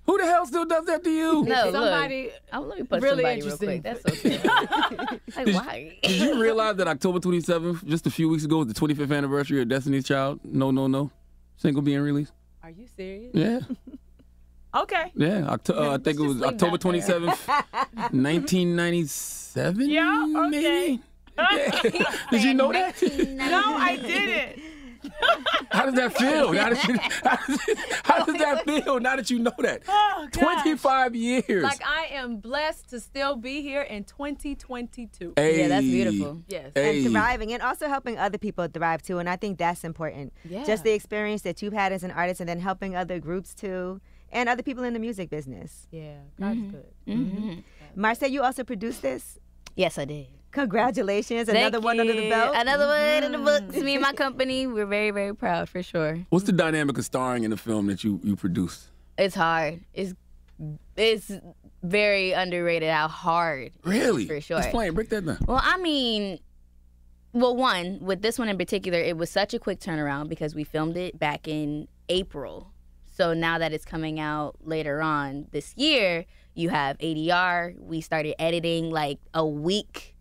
Who 0.09 0.17
the 0.19 0.25
hell 0.25 0.47
still 0.47 0.65
does 0.65 0.87
that 0.87 1.05
to 1.05 1.11
you? 1.11 1.45
No, 1.45 1.65
look. 1.67 1.73
Somebody 1.75 2.31
Oh, 2.53 2.61
let 2.63 2.79
me 2.79 2.85
put 2.85 3.03
really 3.03 3.23
somebody 3.23 3.43
real 3.43 3.53
interesting. 3.53 3.83
quick. 3.83 4.03
That's 4.03 4.03
so 4.23 4.31
sad. 4.31 5.21
like, 5.37 5.45
Did, 5.47 5.55
why? 5.55 5.99
did 6.03 6.21
you 6.21 6.41
realize 6.41 6.77
that 6.77 6.89
October 6.89 7.19
27th, 7.21 7.85
just 7.85 8.07
a 8.07 8.11
few 8.11 8.29
weeks 8.31 8.45
ago, 8.45 8.59
was 8.59 8.69
the 8.69 8.75
25th 8.75 9.15
anniversary 9.15 9.61
of 9.61 9.69
Destiny's 9.69 10.05
Child? 10.07 10.41
No, 10.45 10.71
no, 10.71 10.87
no. 10.87 11.11
Single 11.59 11.83
being 11.83 12.01
released? 12.01 12.33
Are 12.63 12.71
you 12.71 12.87
serious? 12.97 13.31
Yeah. 13.35 13.61
Okay. 14.75 15.11
Yeah. 15.15 15.47
Octo- 15.49 15.75
uh, 15.75 15.95
I 15.95 15.99
think 15.99 16.21
it 16.21 16.23
was 16.23 16.43
October 16.43 16.77
27th, 16.77 17.39
1997? 18.13 19.89
Yeah, 19.89 20.27
okay. 20.47 20.99
Maybe? 21.37 22.05
Did 22.31 22.45
you 22.45 22.53
know 22.55 22.71
that? 22.73 23.01
no, 23.03 23.63
I 23.77 23.97
didn't. 23.97 24.63
How 25.71 25.85
does 25.87 25.95
that 25.95 26.17
feel? 26.17 26.53
Now 26.53 26.71
that 26.71 26.85
you, 26.89 26.97
how, 27.23 27.37
does, 27.47 27.61
how 28.05 28.25
does 28.25 28.35
that 28.37 28.65
feel 28.65 28.99
now 29.01 29.17
that 29.17 29.31
you 29.31 29.39
know 29.39 29.53
that? 29.59 29.83
Oh, 29.87 30.27
25 30.33 31.15
years. 31.15 31.63
Like 31.63 31.81
I 31.87 32.07
am 32.13 32.39
blessed 32.39 32.89
to 32.91 33.01
still 33.01 33.37
be 33.37 33.61
here 33.63 33.83
in 33.83 34.05
2022. 34.05 35.35
Hey. 35.37 35.61
Yeah, 35.61 35.69
that's 35.69 35.85
beautiful. 35.87 36.43
Yes. 36.49 36.73
Hey. 36.75 37.05
and 37.05 37.11
thriving 37.13 37.53
and 37.53 37.63
also 37.63 37.87
helping 37.89 38.19
other 38.19 38.39
people 38.39 38.67
thrive 38.69 39.03
too 39.03 39.19
and 39.19 39.29
i 39.29 39.37
think 39.37 39.59
that's 39.59 39.85
important 39.85 40.33
Yeah. 40.49 40.65
just 40.65 40.85
the 40.85 40.93
experience 40.93 41.43
that 41.43 41.61
you've 41.63 41.73
had 41.73 41.93
as 41.93 42.03
an 42.03 42.11
artist 42.11 42.41
and 42.41 42.49
then 42.49 42.61
helping 42.61 42.97
other 42.97 43.19
groups 43.19 43.55
too 43.55 44.01
and 44.33 44.49
other 44.49 44.63
people 44.63 44.85
in 44.85 44.93
the 44.95 44.99
music 44.99 45.31
business 45.31 45.87
Yeah, 45.91 46.17
God's 46.41 46.61
Mm-hmm. 47.07 47.49
good. 47.49 47.65
Marsai 47.97 48.31
you 48.31 48.43
also 48.43 48.65
produced 48.65 49.03
this 49.03 49.39
Yes, 49.77 49.97
I 49.99 50.05
did. 50.07 50.27
Congratulations 50.51 51.47
Thank 51.49 51.59
another 51.59 51.81
one 51.81 52.01
under 52.01 52.13
the 52.13 52.29
belt 52.29 52.55
Another 52.57 52.87
one 52.87 53.25
in 53.25 53.33
the 53.33 53.39
books. 53.39 53.77
Mm. 53.77 53.85
Me 53.85 53.95
and 53.95 54.03
my 54.03 54.13
company, 54.25 54.67
we're 54.67 54.87
very, 54.87 55.11
very 55.11 55.35
proud 55.35 55.69
for 55.69 55.83
sure. 55.83 56.19
What's 56.31 56.47
the 56.47 56.53
dynamic 56.53 56.99
of 56.99 57.05
starring 57.05 57.45
in 57.45 57.53
a 57.53 57.57
film 57.57 57.87
that 57.87 58.05
you, 58.05 58.21
you 58.23 58.37
produced? 58.37 58.89
It's 59.17 59.35
hard. 59.35 59.81
It's 59.93 60.15
it's 60.97 61.31
very 61.83 62.33
underrated 62.33 62.91
how 62.91 63.09
hard. 63.09 63.73
Really? 63.85 64.27
For 64.27 64.41
sure. 64.41 64.59
Explain, 64.59 64.95
break 64.95 65.09
that 65.11 65.25
down. 65.25 65.39
Well, 65.47 65.61
I 65.63 65.79
mean, 65.79 66.41
well, 67.33 67.57
one 67.57 67.99
with 68.01 68.23
this 68.23 68.39
one 68.39 68.49
in 68.49 68.59
particular, 68.59 68.99
it 68.99 69.17
was 69.17 69.31
such 69.31 69.55
a 69.55 69.59
quick 69.59 69.81
turnaround 69.81 70.29
because 70.29 70.55
we 70.55 70.65
filmed 70.65 70.97
it 70.97 71.19
back 71.19 71.47
in 71.47 71.89
April. 72.09 72.73
So 73.07 73.35
now 73.35 73.59
that 73.59 73.73
it's 73.73 73.85
coming 73.85 74.21
out 74.21 74.57
later 74.63 75.03
on 75.03 75.47
this 75.51 75.77
year, 75.77 76.25
you 76.55 76.69
have 76.71 76.99
ADR. 76.99 77.79
We 77.79 78.01
started 78.01 78.41
editing 78.41 78.91
like 78.91 79.19
a 79.35 79.47
week 79.47 80.15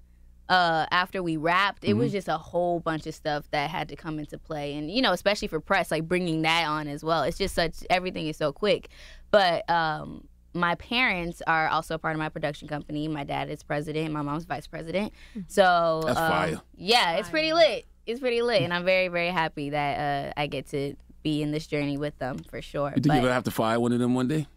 uh, 0.50 0.86
after 0.92 1.22
we 1.22 1.38
wrapped. 1.38 1.84
It 1.84 1.94
was 1.94 2.12
just 2.12 2.27
a 2.27 2.38
whole 2.38 2.80
bunch 2.80 3.06
of 3.08 3.16
stuff 3.16 3.50
that 3.51 3.70
had 3.70 3.89
to 3.89 3.96
come 3.96 4.20
into 4.20 4.38
play, 4.38 4.75
and 4.75 4.89
you 4.89 5.01
know, 5.01 5.12
especially 5.12 5.48
for 5.48 5.60
press, 5.60 5.92
like 5.92 6.08
bringing 6.08 6.44
that 6.44 6.66
on 6.68 6.88
as 6.88 7.04
well. 7.04 7.24
It's 7.24 7.38
just 7.38 7.56
such 7.56 7.84
everything 7.89 8.27
is 8.27 8.38
so 8.38 8.51
quick. 8.51 8.89
But 9.32 9.70
um, 9.70 10.27
my 10.54 10.75
parents 10.75 11.42
are 11.48 11.68
also 11.68 11.96
a 11.96 12.00
part 12.00 12.16
of 12.16 12.20
my 12.20 12.30
production 12.30 12.68
company. 12.68 13.08
My 13.08 13.24
dad 13.24 13.50
is 13.50 13.63
president. 13.63 14.12
My 14.12 14.22
mom's 14.22 14.46
vice 14.46 14.68
president. 14.68 15.13
So 15.48 16.04
That's 16.06 16.20
um, 16.20 16.32
fire. 16.32 16.62
Yeah, 16.75 17.18
it's 17.18 17.30
pretty 17.30 17.54
lit. 17.54 17.86
It's 18.06 18.20
pretty 18.22 18.42
lit, 18.42 18.62
and 18.62 18.74
I'm 18.74 18.86
very 18.86 19.10
very 19.10 19.30
happy 19.30 19.72
that 19.72 20.00
uh, 20.00 20.34
I 20.39 20.48
get 20.48 20.68
to 20.70 20.96
be 21.24 21.42
in 21.42 21.51
this 21.51 21.68
journey 21.68 21.98
with 21.98 22.18
them 22.20 22.38
for 22.50 22.62
sure. 22.62 22.89
You 22.89 22.94
think 22.96 23.08
But- 23.08 23.13
you're 23.16 23.22
going 23.24 23.30
to 23.32 23.34
have 23.34 23.44
to 23.46 23.51
fire 23.51 23.80
one 23.80 23.92
of 23.92 24.00
them 24.00 24.13
one 24.13 24.27
day? 24.27 24.48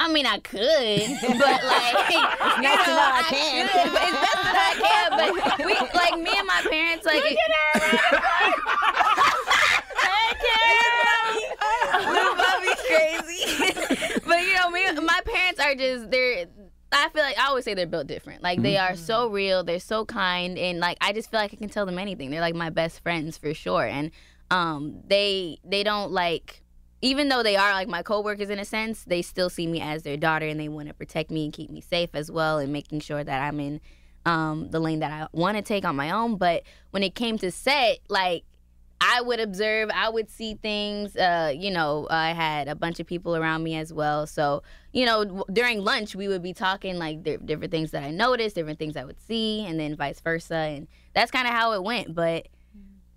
I 0.00 0.12
mean, 0.12 0.26
I 0.26 0.38
could, 0.38 1.18
but 1.20 1.64
like, 1.64 1.94
it's 2.08 2.84
to 2.84 2.90
know 2.90 3.10
I 3.12 3.24
can. 3.28 3.66
Could, 3.66 3.80
it's 3.82 3.94
best 3.94 4.34
that 4.44 4.56
I 4.56 4.78
can. 4.78 5.10
But 5.18 5.66
we, 5.66 5.72
like, 5.98 6.14
me 6.22 6.38
and 6.38 6.46
my 6.46 6.62
parents, 6.70 7.04
like, 7.04 7.24
Look 7.24 7.32
at 7.32 7.50
her. 7.52 8.78
Little 12.12 12.34
Bobby's 12.36 12.80
crazy. 12.86 14.20
but 14.26 14.40
you 14.42 14.54
know, 14.54 14.70
me, 14.70 14.92
my 15.00 15.20
parents 15.24 15.60
are 15.60 15.74
just 15.74 16.10
they're. 16.10 16.46
I 16.90 17.10
feel 17.10 17.22
like 17.22 17.38
I 17.38 17.48
always 17.48 17.64
say 17.64 17.74
they're 17.74 17.86
built 17.86 18.06
different. 18.06 18.42
Like 18.42 18.62
they 18.62 18.78
are 18.78 18.96
so 18.96 19.28
real, 19.28 19.62
they're 19.62 19.78
so 19.78 20.06
kind, 20.06 20.56
and 20.58 20.80
like 20.80 20.96
I 21.00 21.12
just 21.12 21.30
feel 21.30 21.40
like 21.40 21.52
I 21.52 21.56
can 21.56 21.68
tell 21.68 21.84
them 21.84 21.98
anything. 21.98 22.30
They're 22.30 22.40
like 22.40 22.54
my 22.54 22.70
best 22.70 23.00
friends 23.02 23.36
for 23.36 23.52
sure, 23.52 23.84
and 23.84 24.10
um, 24.50 25.00
they 25.06 25.58
they 25.64 25.82
don't 25.82 26.12
like. 26.12 26.62
Even 27.00 27.28
though 27.28 27.42
they 27.42 27.56
are 27.56 27.72
like 27.72 27.88
my 27.88 28.02
coworkers 28.02 28.50
in 28.50 28.58
a 28.58 28.64
sense, 28.64 29.04
they 29.04 29.22
still 29.22 29.48
see 29.48 29.66
me 29.66 29.80
as 29.80 30.02
their 30.02 30.16
daughter, 30.16 30.46
and 30.46 30.58
they 30.58 30.68
want 30.68 30.88
to 30.88 30.94
protect 30.94 31.30
me 31.30 31.44
and 31.44 31.52
keep 31.52 31.70
me 31.70 31.80
safe 31.80 32.10
as 32.14 32.30
well, 32.30 32.58
and 32.58 32.72
making 32.72 33.00
sure 33.00 33.22
that 33.22 33.42
I'm 33.42 33.60
in 33.60 33.80
um, 34.26 34.70
the 34.70 34.80
lane 34.80 34.98
that 35.00 35.12
I 35.12 35.28
want 35.32 35.56
to 35.56 35.62
take 35.62 35.84
on 35.84 35.96
my 35.96 36.10
own. 36.10 36.36
But 36.36 36.64
when 36.90 37.02
it 37.02 37.14
came 37.14 37.38
to 37.38 37.50
set, 37.50 37.98
like 38.08 38.44
I 39.00 39.20
would 39.20 39.38
observe, 39.38 39.90
I 39.94 40.08
would 40.08 40.28
see 40.28 40.54
things. 40.54 41.16
Uh, 41.16 41.52
you 41.54 41.70
know, 41.70 42.08
I 42.10 42.32
had 42.32 42.66
a 42.66 42.74
bunch 42.74 42.98
of 42.98 43.06
people 43.06 43.36
around 43.36 43.62
me 43.62 43.76
as 43.76 43.92
well. 43.92 44.26
So, 44.26 44.64
you 44.92 45.06
know, 45.06 45.44
during 45.52 45.84
lunch, 45.84 46.16
we 46.16 46.26
would 46.26 46.42
be 46.42 46.52
talking 46.52 46.98
like 46.98 47.22
di- 47.22 47.36
different 47.36 47.70
things 47.70 47.92
that 47.92 48.02
I 48.02 48.10
noticed, 48.10 48.56
different 48.56 48.78
things 48.78 48.96
I 48.96 49.04
would 49.04 49.20
see, 49.20 49.64
and 49.64 49.78
then 49.78 49.94
vice 49.94 50.20
versa. 50.20 50.54
And 50.54 50.88
that's 51.14 51.30
kind 51.30 51.46
of 51.46 51.54
how 51.54 51.72
it 51.72 51.82
went. 51.84 52.14
But 52.14 52.48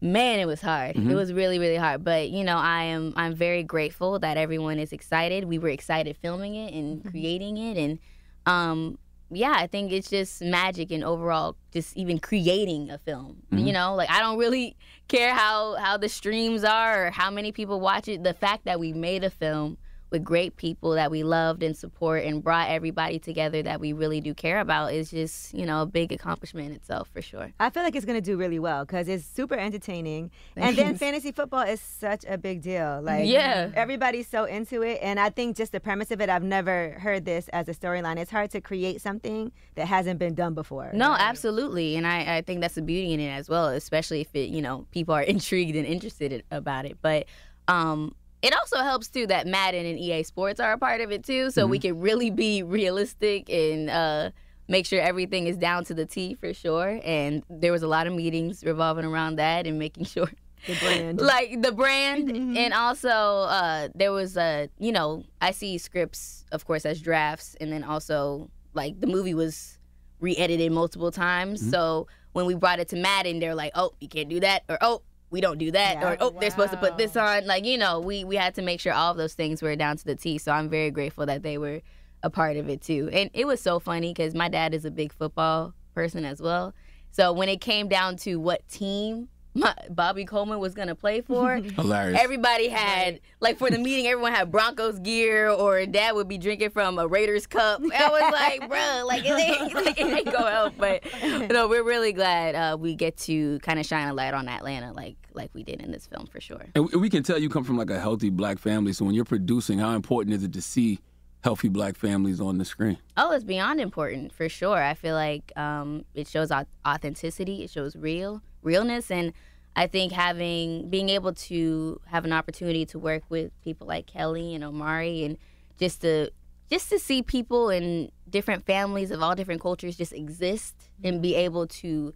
man, 0.01 0.39
it 0.39 0.45
was 0.45 0.61
hard. 0.61 0.95
It 0.95 0.99
mm-hmm. 0.99 1.13
was 1.13 1.31
really, 1.31 1.59
really 1.59 1.75
hard. 1.75 2.03
But 2.03 2.29
you 2.29 2.43
know, 2.43 2.57
I 2.57 2.83
am 2.83 3.13
I'm 3.15 3.35
very 3.35 3.63
grateful 3.63 4.19
that 4.19 4.37
everyone 4.37 4.79
is 4.79 4.91
excited. 4.91 5.45
We 5.45 5.59
were 5.59 5.69
excited 5.69 6.17
filming 6.17 6.55
it 6.55 6.73
and 6.73 6.99
mm-hmm. 6.99 7.09
creating 7.09 7.57
it, 7.57 7.77
and 7.77 7.99
um, 8.45 8.97
yeah, 9.29 9.53
I 9.55 9.67
think 9.67 9.91
it's 9.91 10.09
just 10.09 10.41
magic 10.41 10.91
and 10.91 11.03
overall 11.03 11.55
just 11.71 11.95
even 11.95 12.19
creating 12.19 12.89
a 12.89 12.97
film. 12.97 13.43
Mm-hmm. 13.51 13.65
You 13.65 13.73
know, 13.73 13.95
like 13.95 14.09
I 14.09 14.19
don't 14.19 14.37
really 14.37 14.75
care 15.07 15.33
how 15.33 15.75
how 15.75 15.97
the 15.97 16.09
streams 16.09 16.63
are 16.63 17.07
or 17.07 17.11
how 17.11 17.29
many 17.29 17.51
people 17.51 17.79
watch 17.79 18.07
it. 18.07 18.23
The 18.23 18.33
fact 18.33 18.65
that 18.65 18.79
we 18.79 18.93
made 18.93 19.23
a 19.23 19.29
film 19.29 19.77
with 20.11 20.23
great 20.23 20.57
people 20.57 20.91
that 20.91 21.09
we 21.09 21.23
loved 21.23 21.63
and 21.63 21.75
support 21.75 22.23
and 22.25 22.43
brought 22.43 22.69
everybody 22.69 23.17
together 23.17 23.63
that 23.63 23.79
we 23.79 23.93
really 23.93 24.19
do 24.21 24.33
care 24.33 24.59
about 24.59 24.93
is 24.93 25.09
just 25.09 25.53
you 25.53 25.65
know 25.65 25.81
a 25.81 25.85
big 25.85 26.11
accomplishment 26.11 26.67
in 26.67 26.73
itself 26.73 27.09
for 27.13 27.21
sure. 27.21 27.51
I 27.59 27.69
feel 27.69 27.83
like 27.83 27.95
it's 27.95 28.05
gonna 28.05 28.21
do 28.21 28.37
really 28.37 28.59
well 28.59 28.85
because 28.85 29.07
it's 29.07 29.25
super 29.25 29.55
entertaining, 29.55 30.29
and 30.55 30.75
then 30.77 30.97
fantasy 30.97 31.31
football 31.31 31.61
is 31.61 31.79
such 31.79 32.25
a 32.27 32.37
big 32.37 32.61
deal. 32.61 33.01
Like, 33.01 33.27
Yeah. 33.27 33.71
everybody's 33.73 34.27
so 34.27 34.43
into 34.43 34.81
it, 34.81 34.99
and 35.01 35.19
I 35.19 35.29
think 35.29 35.55
just 35.55 35.71
the 35.71 35.79
premise 35.79 36.11
of 36.11 36.19
it, 36.21 36.29
I've 36.29 36.43
never 36.43 36.97
heard 36.99 37.25
this 37.25 37.47
as 37.49 37.69
a 37.69 37.73
storyline. 37.73 38.17
It's 38.17 38.31
hard 38.31 38.51
to 38.51 38.61
create 38.61 39.01
something 39.01 39.51
that 39.75 39.87
hasn't 39.87 40.19
been 40.19 40.35
done 40.35 40.53
before. 40.53 40.91
No, 40.93 41.13
absolutely, 41.17 41.95
and 41.95 42.05
I, 42.05 42.37
I 42.37 42.41
think 42.41 42.59
that's 42.61 42.75
the 42.75 42.81
beauty 42.81 43.13
in 43.13 43.19
it 43.21 43.29
as 43.29 43.47
well, 43.47 43.67
especially 43.69 44.21
if 44.21 44.35
it 44.35 44.49
you 44.49 44.61
know 44.61 44.85
people 44.91 45.15
are 45.15 45.21
intrigued 45.35 45.75
and 45.77 45.85
interested 45.85 46.33
in- 46.33 46.43
about 46.51 46.85
it. 46.85 46.97
But 47.01 47.27
um, 47.67 48.13
it 48.41 48.53
also 48.55 48.77
helps 48.77 49.09
too 49.09 49.27
that 49.27 49.47
Madden 49.47 49.85
and 49.85 49.99
EA 49.99 50.23
Sports 50.23 50.59
are 50.59 50.73
a 50.73 50.77
part 50.77 51.01
of 51.01 51.11
it 51.11 51.23
too, 51.23 51.51
so 51.51 51.67
we 51.67 51.79
can 51.79 51.99
really 51.99 52.29
be 52.29 52.63
realistic 52.63 53.49
and 53.49 53.89
uh, 53.89 54.31
make 54.67 54.85
sure 54.85 54.99
everything 55.01 55.47
is 55.47 55.57
down 55.57 55.83
to 55.85 55.93
the 55.93 56.05
T 56.05 56.33
for 56.33 56.53
sure. 56.53 56.99
And 57.03 57.43
there 57.49 57.71
was 57.71 57.83
a 57.83 57.87
lot 57.87 58.07
of 58.07 58.13
meetings 58.13 58.63
revolving 58.63 59.05
around 59.05 59.35
that 59.35 59.67
and 59.67 59.77
making 59.77 60.05
sure 60.15 60.29
the 60.65 60.75
brand. 60.75 61.21
like 61.21 61.61
the 61.61 61.71
brand. 61.71 62.29
And 62.57 62.73
also 62.73 63.09
uh 63.09 63.89
there 63.93 64.11
was 64.11 64.37
a 64.37 64.69
you 64.79 64.91
know 64.91 65.23
i 65.41 65.51
see 65.51 65.77
scripts 65.77 66.45
of 66.51 66.65
course 66.65 66.85
as 66.85 67.01
drafts. 67.01 67.55
And 67.59 67.71
then 67.71 67.83
also 67.83 68.49
like 68.73 68.99
the 68.99 69.07
movie 69.07 69.33
was 69.33 69.77
re-edited 70.19 70.71
multiple 70.71 71.11
times. 71.11 71.67
So 71.69 72.07
when 72.33 72.45
we 72.45 72.53
brought 72.55 72.79
it 72.79 72.87
to 72.89 72.95
madden 72.95 73.39
they're 73.39 73.55
like 73.55 73.73
oh 73.75 73.91
you 73.99 74.07
can't 74.07 74.29
do 74.29 74.39
that 74.39 74.63
or 74.69 74.77
oh 74.81 75.01
we 75.31 75.41
don't 75.41 75.57
do 75.57 75.71
that 75.71 75.95
Yeah. 75.95 76.11
or 76.11 76.17
oh 76.19 76.35
they're 76.39 76.51
supposed 76.51 76.71
to 76.71 76.77
put 76.77 76.97
this 76.97 77.15
on. 77.17 77.47
Like 77.47 77.65
you 77.65 77.77
know 77.77 77.99
we 77.99 78.23
we 78.23 78.35
had 78.35 78.53
to 78.55 78.61
make 78.61 78.79
sure 78.79 78.93
all 78.93 79.11
of 79.11 79.17
those 79.17 79.33
things 79.33 79.61
were 79.61 79.75
down 79.75 79.97
to 79.97 80.05
the 80.05 80.15
t 80.15 80.37
so 80.37 80.51
i'm 80.51 80.69
very 80.69 80.91
grateful 80.91 81.25
that 81.25 81.41
they 81.41 81.57
were 81.57 81.81
a 82.23 82.29
part 82.29 82.55
of 82.57 82.69
it 82.69 82.81
too. 82.81 83.09
And 83.11 83.31
it 83.33 83.47
was 83.47 83.59
so 83.61 83.79
funny 83.79 84.13
because 84.13 84.35
my 84.35 84.47
dad 84.47 84.75
is 84.75 84.85
a 84.85 84.91
big 84.91 85.11
football 85.11 85.73
person 85.95 86.23
as 86.23 86.39
well. 86.39 86.73
So 87.11 87.33
when 87.33 87.49
it 87.49 87.59
came 87.61 87.87
down 87.87 88.15
to 88.17 88.35
what 88.39 88.67
team 88.67 89.27
my, 89.53 89.73
Bobby 89.89 90.23
Coleman 90.25 90.59
was 90.59 90.73
gonna 90.73 90.95
play 90.95 91.21
for, 91.21 91.55
Hilarious. 91.75 92.19
everybody 92.19 92.69
had 92.69 93.19
like 93.39 93.57
for 93.57 93.69
the 93.69 93.77
meeting, 93.77 94.07
everyone 94.07 94.31
had 94.33 94.49
Broncos 94.51 94.99
gear, 94.99 95.49
or 95.49 95.85
dad 95.85 96.15
would 96.15 96.27
be 96.27 96.37
drinking 96.37 96.69
from 96.69 96.97
a 96.97 97.07
Raiders 97.07 97.47
cup. 97.47 97.81
I 97.81 98.09
was 98.09 98.31
like, 98.31 98.69
bro, 98.69 99.03
like 99.05 99.23
it 99.25 99.31
ain't, 99.39 99.73
like, 99.85 99.99
it 99.99 100.05
ain't 100.07 100.31
go 100.31 100.37
out. 100.39 100.77
But 100.77 101.03
no, 101.51 101.67
we're 101.67 101.83
really 101.83 102.13
glad 102.13 102.55
uh, 102.55 102.77
we 102.77 102.95
get 102.95 103.17
to 103.17 103.59
kind 103.59 103.79
of 103.79 103.85
shine 103.85 104.07
a 104.07 104.13
light 104.13 104.33
on 104.33 104.47
Atlanta, 104.47 104.93
like 104.93 105.15
like 105.33 105.49
we 105.53 105.63
did 105.63 105.81
in 105.81 105.91
this 105.91 106.07
film 106.07 106.27
for 106.27 106.41
sure. 106.41 106.65
And 106.75 106.89
we- 106.91 106.99
we 106.99 107.09
can 107.09 107.23
tell 107.23 107.37
you 107.37 107.49
come 107.49 107.63
from 107.63 107.77
like 107.77 107.89
a 107.89 107.99
healthy 107.99 108.29
black 108.29 108.59
family. 108.59 108.93
So 108.93 109.05
when 109.05 109.15
you're 109.15 109.25
producing, 109.25 109.79
how 109.79 109.91
important 109.95 110.35
is 110.35 110.43
it 110.43 110.53
to 110.53 110.61
see 110.61 110.99
healthy 111.43 111.69
black 111.69 111.97
families 111.97 112.39
on 112.39 112.57
the 112.57 112.65
screen? 112.65 112.97
Oh, 113.17 113.31
it's 113.31 113.43
beyond 113.43 113.81
important 113.81 114.33
for 114.33 114.47
sure. 114.49 114.81
I 114.81 114.93
feel 114.93 115.15
like 115.15 115.51
um, 115.57 116.05
it 116.13 116.27
shows 116.27 116.51
authenticity. 116.85 117.63
It 117.63 117.69
shows 117.69 117.95
real 117.95 118.41
realness, 118.61 119.11
and 119.11 119.33
I 119.75 119.87
think 119.87 120.11
having 120.11 120.89
being 120.89 121.09
able 121.09 121.33
to 121.33 121.99
have 122.05 122.25
an 122.25 122.33
opportunity 122.33 122.85
to 122.87 122.99
work 122.99 123.23
with 123.29 123.51
people 123.63 123.87
like 123.87 124.05
Kelly 124.05 124.55
and 124.55 124.63
Omari, 124.63 125.23
and 125.23 125.37
just 125.77 126.01
to 126.01 126.31
just 126.69 126.89
to 126.89 126.99
see 126.99 127.21
people 127.21 127.69
in 127.69 128.11
different 128.29 128.65
families 128.65 129.11
of 129.11 129.21
all 129.21 129.35
different 129.35 129.61
cultures 129.61 129.97
just 129.97 130.13
exist 130.13 130.73
and 131.03 131.21
be 131.21 131.35
able 131.35 131.67
to 131.67 132.13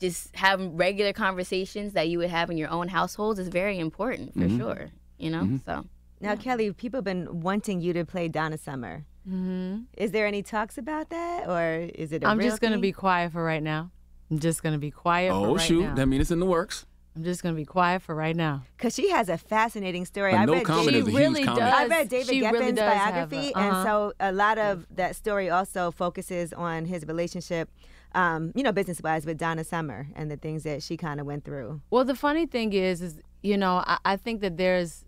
just 0.00 0.36
have 0.36 0.60
regular 0.60 1.14
conversations 1.14 1.94
that 1.94 2.08
you 2.08 2.18
would 2.18 2.28
have 2.28 2.50
in 2.50 2.58
your 2.58 2.68
own 2.68 2.88
households 2.88 3.38
is 3.38 3.48
very 3.48 3.78
important 3.78 4.34
for 4.34 4.48
sure. 4.58 4.90
You 5.18 5.30
know, 5.30 5.58
so. 5.64 5.86
Now, 6.20 6.36
Kelly, 6.36 6.72
people 6.72 6.98
have 6.98 7.04
been 7.04 7.40
wanting 7.40 7.80
you 7.80 7.92
to 7.92 8.04
play 8.04 8.28
Donna 8.28 8.58
Summer. 8.58 9.04
Mm-hmm. 9.28 9.82
Is 9.96 10.12
there 10.12 10.26
any 10.26 10.42
talks 10.42 10.78
about 10.78 11.10
that, 11.10 11.48
or 11.48 11.90
is 11.94 12.12
it? 12.12 12.24
i 12.24 12.30
I'm 12.30 12.40
just 12.40 12.60
gonna 12.60 12.78
be 12.78 12.92
quiet 12.92 13.32
for 13.32 13.42
right 13.42 13.62
now. 13.62 13.90
I'm 14.30 14.38
just 14.38 14.62
gonna 14.62 14.78
be 14.78 14.90
quiet 14.90 15.30
for 15.30 15.46
oh 15.46 15.54
right 15.56 15.66
shoot, 15.66 15.82
now. 15.82 15.94
that 15.94 16.06
means 16.06 16.22
it's 16.22 16.30
in 16.30 16.40
the 16.40 16.46
works. 16.46 16.86
I'm 17.16 17.24
just 17.24 17.42
gonna 17.42 17.56
be 17.56 17.64
quiet 17.64 18.02
for 18.02 18.14
right 18.14 18.36
now. 18.36 18.62
because 18.76 18.94
she 18.94 19.10
has 19.10 19.28
a 19.28 19.36
fascinating 19.36 20.04
story. 20.04 20.32
But 20.32 20.38
I 20.38 20.44
no 20.44 20.52
read 20.52 20.64
comment 20.64 20.90
David, 20.92 21.08
is 21.08 21.14
a 21.14 21.18
huge 21.18 21.44
comment. 21.44 21.74
I 21.74 21.86
read 21.86 22.08
David 22.08 22.26
She 22.28 22.40
Geffen's 22.40 22.76
does 22.76 22.92
have 22.92 23.30
biography, 23.30 23.52
a- 23.52 23.58
and 23.58 23.72
uh-huh. 23.72 23.84
so 23.84 24.12
a 24.20 24.32
lot 24.32 24.58
of 24.58 24.86
that 24.94 25.16
story 25.16 25.50
also 25.50 25.90
focuses 25.90 26.52
on 26.52 26.84
his 26.84 27.04
relationship 27.06 27.68
um, 28.16 28.52
you 28.54 28.62
know, 28.62 28.72
business 28.72 29.00
wise 29.02 29.26
with 29.26 29.38
Donna 29.38 29.62
Summer 29.62 30.08
and 30.14 30.30
the 30.30 30.36
things 30.36 30.62
that 30.62 30.82
she 30.82 30.96
kind 30.96 31.20
of 31.20 31.26
went 31.26 31.44
through. 31.44 31.82
Well, 31.90 32.04
the 32.04 32.14
funny 32.14 32.46
thing 32.46 32.72
is, 32.72 33.02
is 33.02 33.20
you 33.42 33.58
know, 33.58 33.84
I, 33.86 33.98
I 34.04 34.16
think 34.16 34.40
that 34.40 34.56
there's 34.56 35.04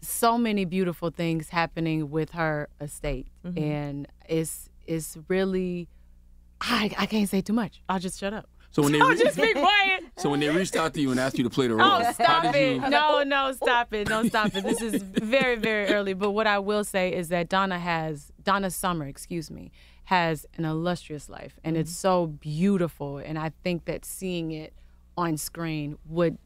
so 0.00 0.38
many 0.38 0.64
beautiful 0.64 1.10
things 1.10 1.50
happening 1.50 2.10
with 2.10 2.30
her 2.32 2.68
estate, 2.80 3.28
Mhm. 3.44 3.60
and 3.60 4.08
it's 4.28 4.68
it's 4.86 5.16
really. 5.28 5.88
I, 6.62 6.90
I 6.98 7.06
can't 7.06 7.28
say 7.28 7.40
too 7.40 7.52
much. 7.54 7.80
I'll 7.88 7.98
just 8.00 8.20
shut 8.20 8.34
up. 8.34 8.46
So 8.70 8.82
when 8.82 8.92
they 8.96 9.00
I'll 9.00 9.08
re- 9.08 9.16
just 9.18 9.36
be 9.36 9.52
quiet. 9.54 10.04
so 10.18 10.28
when 10.30 10.40
they 10.40 10.48
reached 10.50 10.76
out 10.76 10.92
to 10.94 11.00
you 11.00 11.10
and 11.10 11.18
asked 11.18 11.38
you 11.38 11.44
to 11.44 11.50
play 11.50 11.68
the 11.68 11.74
role, 11.80 11.86
Oh, 11.90 12.04
how 12.04 12.12
stop 12.12 12.42
did 12.42 12.54
it. 12.54 12.74
you? 12.82 12.88
No, 12.90 13.22
no, 13.22 13.52
stop 13.52 13.94
it. 13.94 14.08
No, 14.10 14.24
stop 14.24 14.54
it. 14.54 14.62
This 14.64 14.82
is 14.82 15.02
very, 15.02 15.56
very 15.56 15.86
early. 15.86 16.12
But 16.12 16.32
what 16.32 16.46
I 16.46 16.58
will 16.58 16.84
say 16.84 17.14
is 17.14 17.28
that 17.30 17.48
Donna 17.48 17.78
has, 17.78 18.30
Donna 18.42 18.70
Summer, 18.70 19.06
excuse 19.06 19.50
me, 19.50 19.72
has 20.04 20.44
an 20.58 20.64
illustrious 20.66 21.28
life. 21.30 21.58
And 21.64 21.76
it's 21.78 21.92
so 21.92 22.26
beautiful. 22.26 23.16
And 23.18 23.38
I 23.38 23.52
think 23.64 23.86
that 23.86 24.04
seeing 24.04 24.50
it 24.52 24.74
on 25.16 25.36
screen 25.38 25.96
would 26.06 26.36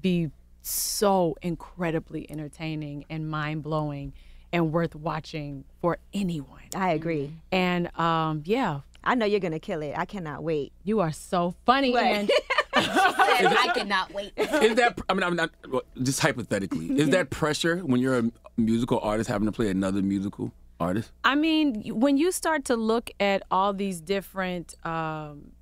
be 0.00 0.30
so 0.62 1.36
incredibly 1.42 2.30
entertaining 2.30 3.04
and 3.08 3.28
mind 3.30 3.62
blowing 3.62 4.12
and 4.52 4.72
worth 4.72 4.94
watching 4.94 5.64
for 5.80 5.98
anyone. 6.12 6.62
I 6.74 6.90
agree. 6.92 7.32
And 7.52 7.96
um, 7.98 8.42
yeah. 8.44 8.80
I 9.02 9.14
know 9.14 9.24
you're 9.24 9.40
going 9.40 9.52
to 9.52 9.58
kill 9.58 9.80
it. 9.82 9.94
I 9.96 10.04
cannot 10.04 10.42
wait. 10.42 10.72
You 10.84 11.00
are 11.00 11.12
so 11.12 11.54
funny. 11.64 11.92
What? 11.92 12.04
And 12.04 12.30
I 12.74 13.72
cannot 13.74 14.12
wait. 14.12 14.32
Is 14.36 14.76
that? 14.76 15.00
I 15.08 15.14
mean, 15.14 15.22
I'm 15.22 15.36
not. 15.36 15.50
well, 15.68 15.82
Just 16.02 16.20
hypothetically, 16.20 16.98
is 16.98 17.10
that 17.10 17.30
pressure 17.30 17.78
when 17.78 18.00
you're 18.00 18.18
a 18.18 18.30
musical 18.56 19.00
artist 19.00 19.28
having 19.28 19.46
to 19.46 19.52
play 19.52 19.70
another 19.70 20.02
musical 20.02 20.52
artist? 20.78 21.10
I 21.24 21.34
mean, 21.34 21.82
when 21.98 22.16
you 22.16 22.30
start 22.30 22.66
to 22.66 22.76
look 22.76 23.10
at 23.18 23.42
all 23.50 23.72
these 23.72 24.00
different, 24.00 24.74
um, 24.84 25.52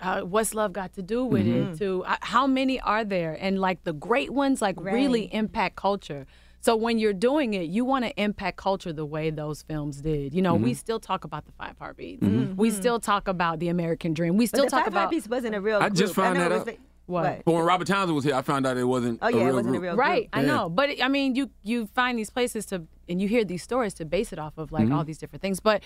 uh, 0.00 0.20
what's 0.22 0.54
love 0.54 0.72
got 0.72 0.92
to 0.94 1.02
do 1.02 1.24
with 1.24 1.44
Mm-hmm. 1.46 1.72
it? 1.72 1.78
To 1.78 2.04
uh, 2.04 2.16
how 2.20 2.46
many 2.46 2.80
are 2.80 3.04
there? 3.04 3.36
And 3.40 3.58
like 3.60 3.84
the 3.84 3.92
great 3.92 4.30
ones, 4.30 4.60
like 4.62 4.76
really 4.80 5.32
impact 5.34 5.76
culture. 5.76 6.26
So 6.60 6.74
when 6.76 6.98
you're 6.98 7.12
doing 7.12 7.52
it, 7.52 7.64
you 7.68 7.84
want 7.84 8.06
to 8.06 8.12
impact 8.20 8.56
culture 8.56 8.90
the 8.92 9.04
way 9.04 9.28
those 9.28 9.60
films 9.62 10.00
did. 10.00 10.32
You 10.32 10.40
know, 10.40 10.54
we 10.54 10.72
Mhm. 10.72 10.76
still 10.76 10.98
talk 10.98 11.24
about 11.24 11.44
the 11.44 11.52
Five 11.52 11.76
Heartbeats. 11.78 12.22
Mhm. 12.22 12.56
We 12.56 12.70
still 12.70 12.98
talk 12.98 13.28
about 13.28 13.58
the 13.60 13.68
American 13.68 14.14
Dream. 14.14 14.38
We 14.38 14.46
still 14.46 14.64
But 14.64 14.70
still 14.70 14.78
the 14.78 14.84
talk 14.84 14.84
Five 14.86 14.92
about 14.94 15.00
Heartbeats 15.00 15.28
wasn't 15.28 15.54
a 15.56 15.60
real 15.60 15.78
I 15.82 15.90
just 15.90 16.14
found 16.14 16.38
know 16.38 16.48
that 16.48 16.68
it 16.68 16.68
out. 16.74 16.78
What? 17.06 17.42
But 17.44 17.52
when 17.52 17.62
Robert 17.66 17.86
Townsend 17.86 18.14
was 18.14 18.24
here, 18.24 18.34
I 18.34 18.40
found 18.40 18.66
out 18.66 18.78
it 18.78 18.84
wasn't. 18.84 19.18
Oh, 19.20 19.28
yeah, 19.28 19.36
a 19.36 19.40
it 19.40 19.44
real 19.44 19.54
wasn't 19.56 19.76
a 19.76 19.80
real 19.80 19.92
group. 19.94 20.06
real 20.06 20.10
right 20.16 20.28
i 20.32 20.40
know 20.40 20.70
but 20.70 20.88
i 21.02 21.08
mean 21.08 21.34
you 21.34 21.50
you 21.62 21.84
find 21.88 22.18
these 22.18 22.30
places 22.30 22.64
to 22.64 22.86
and 23.10 23.20
you 23.20 23.28
hear 23.28 23.44
these 23.44 23.62
stories 23.62 23.92
to 23.92 24.06
base 24.06 24.32
it 24.32 24.38
off 24.38 24.56
of 24.56 24.72
like 24.72 24.86
Mhm. 24.88 24.94
all 24.96 25.04
these 25.04 25.18
different 25.18 25.42
things 25.42 25.60
but 25.60 25.82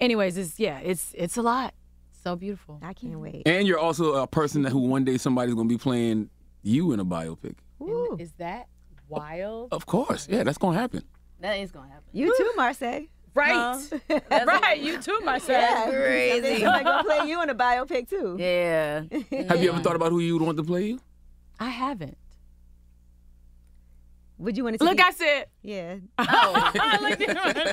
anyways 0.00 0.36
it's 0.36 0.60
yeah 0.60 0.78
it's 0.78 1.12
it's 1.18 1.36
a 1.36 1.42
lot 1.42 1.74
so 2.22 2.36
beautiful 2.36 2.78
i 2.82 2.92
can't 2.92 3.12
mm-hmm. 3.12 3.22
wait 3.22 3.42
And 3.46 3.66
you're 3.66 3.78
also 3.78 4.14
a 4.14 4.26
person 4.26 4.62
that 4.62 4.70
who 4.70 4.80
one 4.80 5.04
day 5.04 5.16
somebody's 5.16 5.54
gonna 5.54 5.68
be 5.68 5.78
playing 5.78 6.30
you 6.62 6.92
in 6.92 7.00
a 7.00 7.04
biopic. 7.04 7.54
And 7.80 8.20
is 8.20 8.32
that 8.32 8.68
wild 9.08 9.72
Of 9.72 9.86
course, 9.86 10.28
yeah, 10.30 10.44
that's 10.44 10.58
gonna 10.58 10.78
happen. 10.78 11.02
That 11.40 11.54
is 11.54 11.70
gonna 11.70 11.88
happen. 11.88 12.04
You 12.12 12.34
too, 12.36 12.52
Marsai. 12.56 13.08
right 13.34 13.78
right 14.30 14.80
you 14.80 15.00
too 15.00 15.20
Marsai 15.24 15.48
Yeah, 15.48 15.88
crazy. 15.88 16.40
Someday 16.40 16.60
Somebody 16.60 16.84
gonna 16.84 17.04
play 17.04 17.28
you 17.28 17.42
in 17.42 17.50
a 17.50 17.54
biopic 17.54 18.08
too. 18.08 18.36
Yeah. 18.38 19.02
Have 19.48 19.62
you 19.62 19.70
ever 19.70 19.80
thought 19.80 19.96
about 19.96 20.10
who 20.10 20.20
you 20.20 20.34
would 20.34 20.42
want 20.42 20.56
to 20.58 20.64
play 20.64 20.86
you? 20.86 21.00
i 21.60 21.68
haven't 21.68 22.16
would 24.40 24.56
you 24.56 24.64
want 24.64 24.78
to? 24.78 24.84
Look, 24.84 25.00
I 25.00 25.10
said. 25.10 25.46
Yeah. 25.62 25.96
Oh. 26.18 26.24
I. 26.26 27.16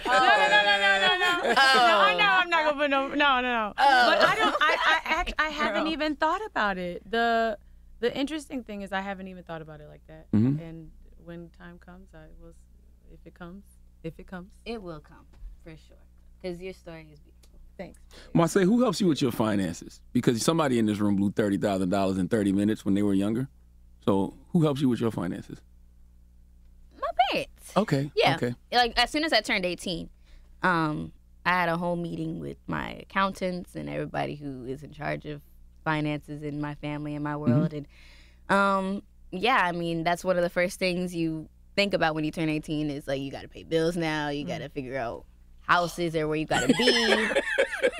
Oh. 0.06 0.20
No, 0.20 0.40
no, 0.42 0.60
no, 0.66 0.74
no, 0.82 1.08
no, 1.08 1.18
no. 1.18 1.56
Oh. 1.58 2.12
No, 2.12 2.18
no, 2.18 2.26
I'm 2.26 2.50
not 2.50 2.66
gonna 2.66 2.78
put 2.78 2.90
no. 2.90 3.08
No, 3.08 3.42
no, 3.42 3.42
no. 3.42 3.74
Oh. 3.78 4.10
But 4.10 4.22
I 4.28 4.36
don't. 4.36 4.56
I, 4.62 4.78
I, 4.86 5.34
I, 5.40 5.46
I 5.48 5.50
haven't 5.50 5.84
Girl. 5.84 5.94
even 5.94 6.16
thought 6.16 6.42
about 6.46 6.78
it. 6.78 7.10
The, 7.10 7.58
the 8.00 8.16
interesting 8.16 8.64
thing 8.64 8.82
is 8.82 8.92
I 8.92 9.02
haven't 9.02 9.28
even 9.28 9.44
thought 9.44 9.62
about 9.62 9.82
it 9.82 9.88
like 9.88 10.06
that. 10.08 10.32
Mm-hmm. 10.32 10.62
And 10.62 10.92
when 11.24 11.50
time 11.58 11.80
comes, 11.80 12.10
I 12.14 12.28
will. 12.42 12.54
If 13.12 13.20
it 13.26 13.34
comes, 13.34 13.64
if 14.04 14.20
it 14.20 14.28
comes, 14.28 14.52
it 14.66 14.82
will 14.82 15.00
come 15.00 15.26
for 15.64 15.72
sure. 15.88 15.98
Cause 16.44 16.60
your 16.62 16.74
story 16.74 17.08
is 17.12 17.20
beautiful. 17.20 17.60
Thanks. 17.78 18.00
Marsai, 18.36 18.64
who 18.64 18.82
helps 18.82 19.00
you 19.00 19.08
with 19.08 19.22
your 19.22 19.32
finances? 19.32 20.02
Because 20.12 20.42
somebody 20.44 20.78
in 20.80 20.86
this 20.86 21.00
room 21.00 21.16
blew 21.16 21.32
thirty 21.32 21.58
thousand 21.58 21.90
dollars 21.90 22.18
in 22.18 22.28
thirty 22.28 22.52
minutes 22.52 22.84
when 22.84 22.94
they 22.96 23.04
were 23.04 23.14
younger. 23.14 23.48
So 24.04 24.34
who 24.52 24.64
helps 24.64 24.82
you 24.82 24.90
with 24.90 25.00
your 25.00 25.12
finances? 25.12 25.60
Parents. 27.32 27.72
Okay. 27.76 28.12
Yeah. 28.16 28.36
Okay. 28.36 28.56
Like 28.72 28.98
as 28.98 29.10
soon 29.10 29.24
as 29.24 29.34
I 29.34 29.42
turned 29.42 29.66
18, 29.66 30.10
um, 30.64 31.12
I 31.46 31.52
had 31.52 31.70
a 31.70 31.78
whole 31.78 31.96
meeting 31.96 32.40
with 32.40 32.58
my 32.68 32.92
accountants 32.92 33.76
and 33.76 33.90
everybody 33.90 34.36
who 34.36 34.66
is 34.66 34.84
in 34.84 34.92
charge 34.92 35.26
of 35.26 35.42
finances 35.84 36.44
in 36.44 36.60
my 36.60 36.76
family 36.76 37.16
and 37.16 37.24
my 37.24 37.38
world. 37.38 37.74
And 37.74 37.88
um, 38.50 39.04
yeah, 39.32 39.62
I 39.64 39.72
mean 39.72 40.04
that's 40.04 40.24
one 40.24 40.38
of 40.38 40.44
the 40.44 40.50
first 40.50 40.80
things 40.80 41.16
you 41.16 41.48
think 41.76 41.94
about 41.94 42.16
when 42.16 42.26
you 42.26 42.32
turn 42.32 42.50
18 42.50 42.90
is 42.90 43.08
like 43.08 43.22
you 43.22 43.32
got 43.32 43.44
to 43.44 43.48
pay 43.48 43.64
bills 43.64 43.96
now. 43.96 44.30
You 44.30 44.46
got 44.46 44.60
to 44.60 44.70
figure 44.70 44.98
out 44.98 45.26
houses 45.62 46.16
or 46.16 46.28
where 46.28 46.38
you 46.38 46.46
got 46.46 46.68
to 46.68 46.74
be. 46.74 47.30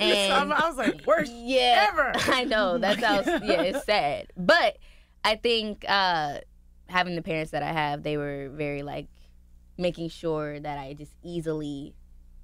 and 0.00 0.52
I 0.52 0.68
was 0.68 0.76
like, 0.76 1.06
worst 1.06 1.32
yeah, 1.32 1.86
ever. 1.90 2.12
I 2.32 2.44
know 2.44 2.78
that 2.78 2.98
sounds 2.98 3.26
yeah, 3.44 3.62
it's 3.62 3.84
sad, 3.84 4.32
but 4.36 4.78
I 5.24 5.36
think 5.36 5.84
uh, 5.88 6.38
having 6.88 7.14
the 7.16 7.22
parents 7.22 7.50
that 7.52 7.62
I 7.62 7.72
have, 7.72 8.02
they 8.02 8.16
were 8.16 8.48
very 8.52 8.82
like 8.82 9.06
making 9.76 10.08
sure 10.08 10.58
that 10.60 10.78
I 10.78 10.94
just 10.94 11.12
easily. 11.22 11.94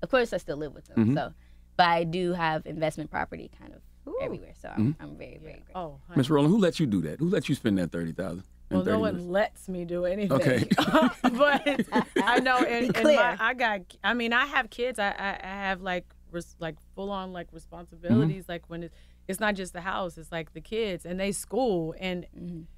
Of 0.03 0.11
course, 0.11 0.33
I 0.33 0.37
still 0.39 0.57
live 0.57 0.75
with 0.75 0.87
them, 0.87 1.09
Mhm. 1.11 1.15
so 1.15 1.33
but 1.77 1.89
I 1.89 2.05
do 2.05 2.33
have 2.33 2.67
investment 2.67 3.11
property 3.11 3.51
kind 3.59 3.73
of 3.75 3.81
everywhere. 4.23 4.53
So 4.61 4.69
I'm, 4.69 4.93
mm-hmm. 4.95 5.03
I'm 5.03 5.17
very 5.17 5.39
very 5.43 5.55
grateful. 5.65 5.75
oh 5.77 6.01
honey. 6.07 6.19
Miss 6.19 6.31
Rowland, 6.31 6.53
who 6.55 6.59
let 6.61 6.79
you 6.79 6.87
do 6.87 7.01
that? 7.03 7.19
Who 7.19 7.29
let 7.29 7.49
you 7.49 7.55
spend 7.55 7.79
that 7.79 7.91
thirty 7.91 8.13
thousand? 8.13 8.45
well, 8.71 8.85
no 8.85 8.99
one 8.99 9.29
lets 9.29 9.69
me 9.69 9.85
do 9.85 10.05
anything. 10.05 10.33
Okay. 10.33 10.67
but 11.23 11.87
I 12.23 12.41
know, 12.41 12.59
and, 12.69 12.97
and 12.97 13.05
my, 13.05 13.37
I 13.39 13.55
got. 13.55 13.81
I 14.03 14.15
mean, 14.15 14.33
I 14.33 14.47
have 14.47 14.71
kids. 14.71 14.99
I 14.99 15.09
I, 15.11 15.41
I 15.43 15.47
have 15.67 15.81
like 15.83 16.05
res, 16.31 16.55
like 16.59 16.77
full 16.95 17.11
on 17.11 17.33
like 17.33 17.49
responsibilities. 17.53 18.43
Mm-hmm. 18.45 18.53
Like 18.53 18.63
when 18.69 18.85
it's 18.85 18.95
it's 19.27 19.41
not 19.41 19.55
just 19.55 19.73
the 19.73 19.81
house. 19.81 20.19
It's 20.19 20.31
like 20.33 20.53
the 20.53 20.61
kids 20.61 21.07
and 21.07 21.19
they 21.19 21.33
school 21.33 21.95
and 21.99 22.27
m- 22.37 22.69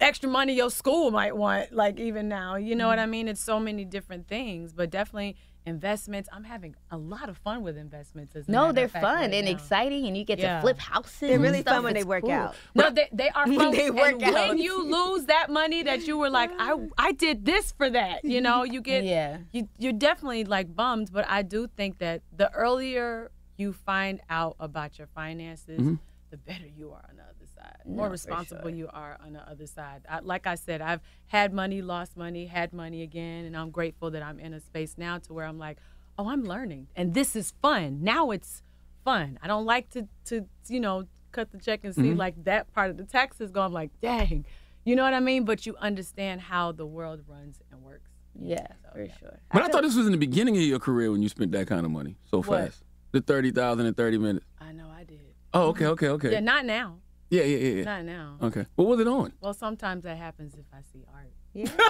extra 0.00 0.28
money 0.28 0.54
your 0.54 0.70
school 0.70 1.10
might 1.10 1.36
want. 1.36 1.72
Like 1.72 1.98
even 1.98 2.28
now, 2.28 2.56
you 2.56 2.74
know 2.74 2.88
what 2.88 2.98
I 2.98 3.06
mean? 3.06 3.28
It's 3.28 3.40
so 3.40 3.58
many 3.60 3.84
different 3.84 4.28
things, 4.28 4.72
but 4.72 4.90
definitely 4.90 5.36
investments. 5.66 6.28
I'm 6.32 6.44
having 6.44 6.74
a 6.90 6.96
lot 6.96 7.28
of 7.28 7.36
fun 7.36 7.62
with 7.62 7.76
investments. 7.76 8.34
As 8.34 8.48
a 8.48 8.50
No, 8.50 8.72
they're 8.72 8.88
fact 8.88 9.04
fun 9.04 9.16
right 9.16 9.34
and 9.34 9.44
now. 9.46 9.52
exciting, 9.52 10.06
and 10.06 10.16
you 10.16 10.24
get 10.24 10.38
Yeah. 10.38 10.56
to 10.56 10.60
flip 10.62 10.78
houses. 10.78 11.20
They're 11.20 11.32
and 11.34 11.42
really 11.42 11.60
stuff. 11.60 11.74
fun 11.76 11.84
when 11.84 11.94
they 11.94 12.04
work 12.04 12.22
cool. 12.22 12.30
out. 12.32 12.54
No, 12.74 12.90
they, 12.90 13.08
they 13.12 13.28
are 13.30 13.46
fun. 13.58 13.70
They 13.72 13.90
work 13.90 14.22
and 14.22 14.34
out. 14.36 14.48
when 14.50 14.58
you 14.58 14.82
lose 14.84 15.26
that 15.26 15.50
money 15.50 15.82
that 15.82 16.06
you 16.06 16.16
were 16.18 16.30
like, 16.30 16.50
I 16.58 16.76
I 16.98 17.12
did 17.12 17.44
this 17.44 17.72
for 17.72 17.88
that. 17.90 18.24
You 18.24 18.40
know, 18.40 18.64
you 18.64 18.80
get 18.80 19.04
Yeah. 19.04 19.38
you 19.52 19.68
you're 19.78 19.92
definitely 19.92 20.44
like 20.44 20.74
bummed, 20.74 21.10
but 21.12 21.26
I 21.28 21.42
do 21.42 21.66
think 21.66 21.98
that 21.98 22.22
the 22.34 22.50
earlier 22.52 23.30
you 23.58 23.74
find 23.74 24.20
out 24.30 24.56
about 24.58 24.98
your 24.98 25.06
finances, 25.08 25.78
Mhm. 25.80 25.98
the 26.30 26.38
better 26.38 26.66
you 26.66 26.90
are 26.92 27.04
on 27.08 27.16
the 27.16 27.22
other 27.22 27.29
side. 27.60 27.78
No, 27.84 27.96
More 27.96 28.08
responsible 28.10 28.62
sure. 28.62 28.70
you 28.70 28.88
are 28.92 29.18
on 29.24 29.32
the 29.32 29.48
other 29.48 29.66
side. 29.66 30.02
I, 30.08 30.20
like 30.20 30.46
I 30.46 30.54
said, 30.54 30.80
I've 30.80 31.00
had 31.26 31.52
money, 31.52 31.82
lost 31.82 32.16
money, 32.16 32.46
had 32.46 32.72
money 32.72 33.02
again, 33.02 33.44
and 33.44 33.56
I'm 33.56 33.70
grateful 33.70 34.10
that 34.12 34.22
I'm 34.22 34.38
in 34.38 34.52
a 34.54 34.60
space 34.60 34.94
now 34.98 35.18
to 35.18 35.32
where 35.32 35.46
I'm 35.46 35.58
like, 35.58 35.78
oh, 36.18 36.28
I'm 36.28 36.44
learning, 36.44 36.88
and 36.96 37.14
this 37.14 37.34
is 37.36 37.52
fun. 37.62 38.02
Now 38.02 38.30
it's 38.30 38.62
fun. 39.04 39.38
I 39.42 39.46
don't 39.46 39.64
like 39.64 39.90
to 39.90 40.08
to 40.26 40.46
you 40.68 40.80
know 40.80 41.04
cut 41.32 41.50
the 41.52 41.58
check 41.58 41.80
and 41.84 41.94
see 41.94 42.10
Mhm. 42.12 42.16
like 42.18 42.44
that 42.44 42.72
part 42.72 42.90
of 42.90 42.96
the 42.96 43.04
taxes 43.04 43.50
go. 43.50 43.60
I'm 43.62 43.72
like, 43.72 43.90
dang, 44.00 44.44
you 44.84 44.96
know 44.96 45.02
what 45.04 45.14
I 45.14 45.20
mean? 45.20 45.44
But 45.44 45.64
you 45.66 45.76
understand 45.76 46.40
how 46.52 46.72
the 46.72 46.84
world 46.86 47.20
runs 47.28 47.60
and 47.70 47.82
works. 47.82 48.10
Yeah, 48.38 48.66
for 48.92 49.06
sure. 49.18 49.38
But 49.52 49.62
I 49.62 49.68
thought 49.68 49.82
this 49.82 49.96
was 49.96 50.06
in 50.06 50.12
the 50.12 50.18
beginning 50.18 50.56
of 50.56 50.62
your 50.62 50.78
career 50.78 51.10
when 51.12 51.22
you 51.22 51.28
spent 51.28 51.52
that 51.52 51.66
kind 51.66 51.84
of 51.86 51.90
money 51.92 52.16
so 52.30 52.42
What? 52.42 52.64
fast. 52.64 52.82
The 53.12 53.20
thirty 53.20 53.50
thousand 53.50 53.86
in 53.86 53.94
thirty 53.94 54.18
minutes. 54.18 54.46
I 54.60 54.72
know 54.72 54.88
I 54.88 55.04
did. 55.04 55.20
Oh, 55.52 55.68
okay, 55.70 55.86
okay, 55.86 56.08
okay. 56.08 56.32
Yeah, 56.32 56.40
not 56.40 56.64
now. 56.64 56.98
Yeah, 57.30 57.42
yeah, 57.42 57.56
yeah. 57.58 57.74
yeah. 57.76 57.84
Not 57.84 58.04
now. 58.04 58.36
Okay. 58.42 58.66
What 58.74 58.88
was 58.88 59.00
it 59.00 59.06
on? 59.06 59.32
Well, 59.40 59.54
sometimes 59.54 60.02
that 60.04 60.16
happens 60.18 60.54
if 60.54 60.66
I 60.72 60.80
see 60.92 61.04
art. 61.14 61.30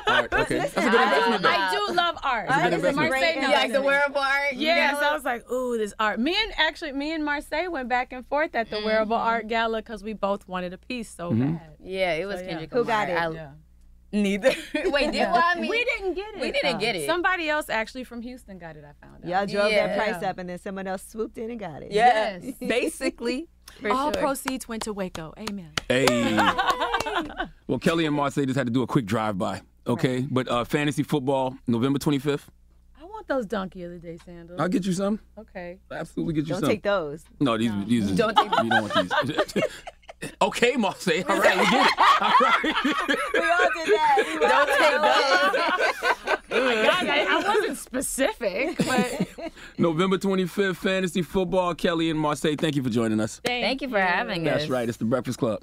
Art. 0.06 0.32
Okay. 0.40 0.58
That's 0.58 0.72
a 0.76 0.80
good 0.80 0.94
I 0.94 1.04
investment. 1.04 1.42
do. 1.42 1.48
I 1.48 1.70
do 1.88 1.94
love 1.94 2.18
art. 2.22 2.48
That's 2.48 2.60
a 2.60 2.70
good 2.70 2.72
This 2.72 2.78
is 2.80 2.84
investment. 2.88 3.12
Marsai 3.12 3.18
Great 3.20 3.40
knows 3.42 3.50
Yeah, 3.50 3.58
like 3.58 3.72
the 3.72 3.80
me. 3.80 3.86
wearable 3.86 4.18
art. 4.20 4.52
Yeah, 4.54 4.90
know? 4.92 5.00
so 5.00 5.06
I 5.06 5.14
was 5.14 5.24
like, 5.24 5.50
ooh, 5.50 5.78
this 5.78 5.92
art. 5.98 6.18
Me 6.20 6.34
and 6.42 6.52
actually, 6.58 6.92
me 6.92 7.12
and 7.12 7.22
Marsai 7.26 7.70
went 7.70 7.88
back 7.88 8.12
and 8.12 8.26
forth 8.26 8.54
at 8.54 8.70
the 8.70 8.80
wearable 8.84 9.16
art 9.16 9.48
gala 9.48 9.78
because 9.82 10.02
we 10.02 10.12
both 10.14 10.46
wanted 10.48 10.72
a 10.72 10.78
piece 10.78 11.10
so 11.14 11.30
Mhm. 11.32 11.58
bad. 11.58 11.76
Yeah, 11.82 12.14
it 12.14 12.26
was 12.26 12.36
So, 12.36 12.42
yeah. 12.42 12.48
Kendrick 12.50 12.72
Who 12.72 12.84
got 12.84 13.08
it? 13.08 13.12
I- 13.18 13.30
Yeah. 13.30 13.50
Neither. 14.12 14.52
Wait, 14.74 15.06
did 15.06 15.14
Yeah. 15.14 15.32
well, 15.32 15.42
I 15.44 15.60
mean, 15.60 15.70
we 15.70 15.84
didn't 15.84 16.14
get 16.14 16.34
it. 16.34 16.40
we 16.40 16.50
didn't 16.50 16.72
though. 16.72 16.78
get 16.78 16.96
it. 16.96 17.06
Somebody 17.06 17.48
else 17.48 17.68
actually 17.70 18.02
from 18.04 18.22
Houston 18.22 18.58
got 18.58 18.74
it. 18.76 18.84
I 18.84 18.92
found 19.06 19.24
out. 19.24 19.30
Y'all 19.30 19.46
drove 19.46 19.70
Yeah. 19.70 19.86
that 19.86 19.96
price 19.96 20.22
up, 20.24 20.38
and 20.38 20.48
then 20.48 20.58
someone 20.58 20.86
else 20.88 21.04
swooped 21.06 21.38
in 21.38 21.48
and 21.50 21.60
got 21.60 21.82
it. 21.82 21.92
Yeah, 21.92 22.38
Yes. 22.42 22.54
basically. 22.60 23.48
For 23.80 23.90
All 23.90 24.12
sure. 24.12 24.20
proceeds 24.20 24.68
went 24.68 24.82
to 24.84 24.92
Waco. 24.92 25.32
Amen. 25.38 25.70
Hey. 25.88 26.06
well, 27.66 27.78
Kelly 27.78 28.06
and 28.06 28.16
Marsai 28.16 28.46
just 28.46 28.56
had 28.56 28.66
to 28.66 28.72
do 28.72 28.82
a 28.82 28.86
quick 28.86 29.06
drive 29.06 29.38
by. 29.38 29.62
Okay. 29.86 30.26
But 30.30 30.48
uh, 30.48 30.64
fantasy 30.64 31.02
football, 31.02 31.56
November 31.66 31.98
twenty 31.98 32.18
fifth. 32.18 32.50
I 32.98 33.04
want 33.04 33.20
want 33.20 33.28
those 33.28 33.46
donkey 33.46 33.82
of 33.84 33.90
the 33.90 33.98
day 33.98 34.18
sandals. 34.24 34.58
I'll 34.60 34.68
get 34.68 34.86
you 34.86 34.92
some. 34.92 35.20
Okay. 35.38 35.78
Absolutely 35.90 36.34
get 36.34 36.48
you 36.48 36.54
some. 36.54 36.62
Don't 36.62 36.70
take 36.70 36.82
those. 36.82 37.24
No, 37.38 37.58
these 37.58 37.72
these 37.86 38.12
Don't 38.12 38.34
don't 38.34 38.50
take- 38.50 38.62
you 38.64 38.70
don't 38.70 38.94
want 38.96 39.26
these. 39.54 39.62
okay, 40.42 40.72
Marsai. 40.74 41.28
All 41.28 41.40
right, 41.40 41.58
we 41.58 41.64
get 41.64 41.86
it. 41.86 41.92
All 42.20 42.30
right. 42.40 42.74
We 43.32 43.40
all 43.40 43.70
did 43.74 43.88
that. 43.94 44.16
Don't 44.40 44.68
take 44.78 44.96
those. 46.20 46.50
oh 46.50 46.64
my 46.66 46.74
God, 46.74 47.06
I, 47.06 47.26
I 47.28 47.48
wasn't 47.48 47.78
specific, 47.78 48.76
but 48.78 49.19
November 49.80 50.18
25th, 50.18 50.76
fantasy 50.76 51.22
football. 51.22 51.74
Kelly 51.74 52.10
and 52.10 52.18
Marsai, 52.18 52.58
thank 52.58 52.76
you 52.76 52.82
for 52.82 52.90
joining 52.90 53.20
us. 53.20 53.40
Thank, 53.44 53.82
you 53.82 53.88
for 53.88 54.00
having 54.00 54.46
us. 54.46 54.60
That's 54.60 54.70
right. 54.70 54.88
It's 54.88 54.98
the 54.98 55.04
Breakfast 55.04 55.38
Club. 55.38 55.62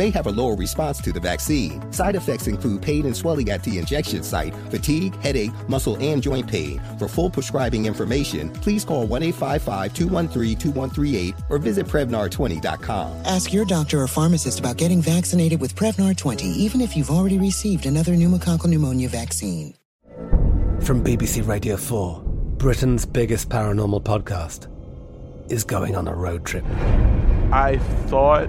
may 0.00 0.08
have 0.08 0.26
a 0.26 0.32
lower 0.32 0.56
response 0.56 0.98
to 1.02 1.12
the 1.12 1.20
vaccine. 1.20 1.92
Side 1.92 2.16
effects 2.16 2.46
include 2.46 2.80
pain 2.80 3.04
and 3.04 3.14
swelling 3.14 3.50
at 3.50 3.62
the 3.62 3.78
injection 3.78 4.22
site, 4.22 4.54
fatigue, 4.70 5.14
headache, 5.16 5.52
muscle, 5.68 5.96
and 6.00 6.22
joint 6.22 6.48
pain. 6.48 6.80
For 6.98 7.06
full 7.06 7.28
prescribing 7.28 7.84
information, 7.84 8.48
please 8.64 8.82
call 8.82 9.06
1 9.06 9.22
855 9.22 9.92
213 9.92 10.56
2138 10.56 11.34
or 11.50 11.58
visit 11.58 11.86
Prevnar20.com. 11.86 13.26
Ask 13.26 13.52
your 13.52 13.66
doctor 13.66 14.00
or 14.00 14.08
pharmacist 14.08 14.58
about 14.58 14.78
getting 14.78 15.02
vaccinated 15.02 15.60
with 15.60 15.76
Prevnar 15.76 16.16
20, 16.16 16.46
even 16.46 16.80
if 16.80 16.96
you've 16.96 17.10
already 17.10 17.38
received 17.38 17.84
another 17.84 18.12
pneumococcal 18.12 18.68
pneumonia 18.68 19.08
vaccine. 19.10 19.74
From 20.80 21.04
BBC 21.04 21.46
Radio 21.46 21.76
4, 21.76 22.22
Britain's 22.56 23.04
biggest 23.04 23.50
paranormal 23.50 24.02
podcast 24.02 24.66
is 25.52 25.62
going 25.62 25.94
on 25.94 26.08
a 26.08 26.14
road 26.14 26.46
trip. 26.46 26.64
I 27.52 27.78
thought 28.06 28.48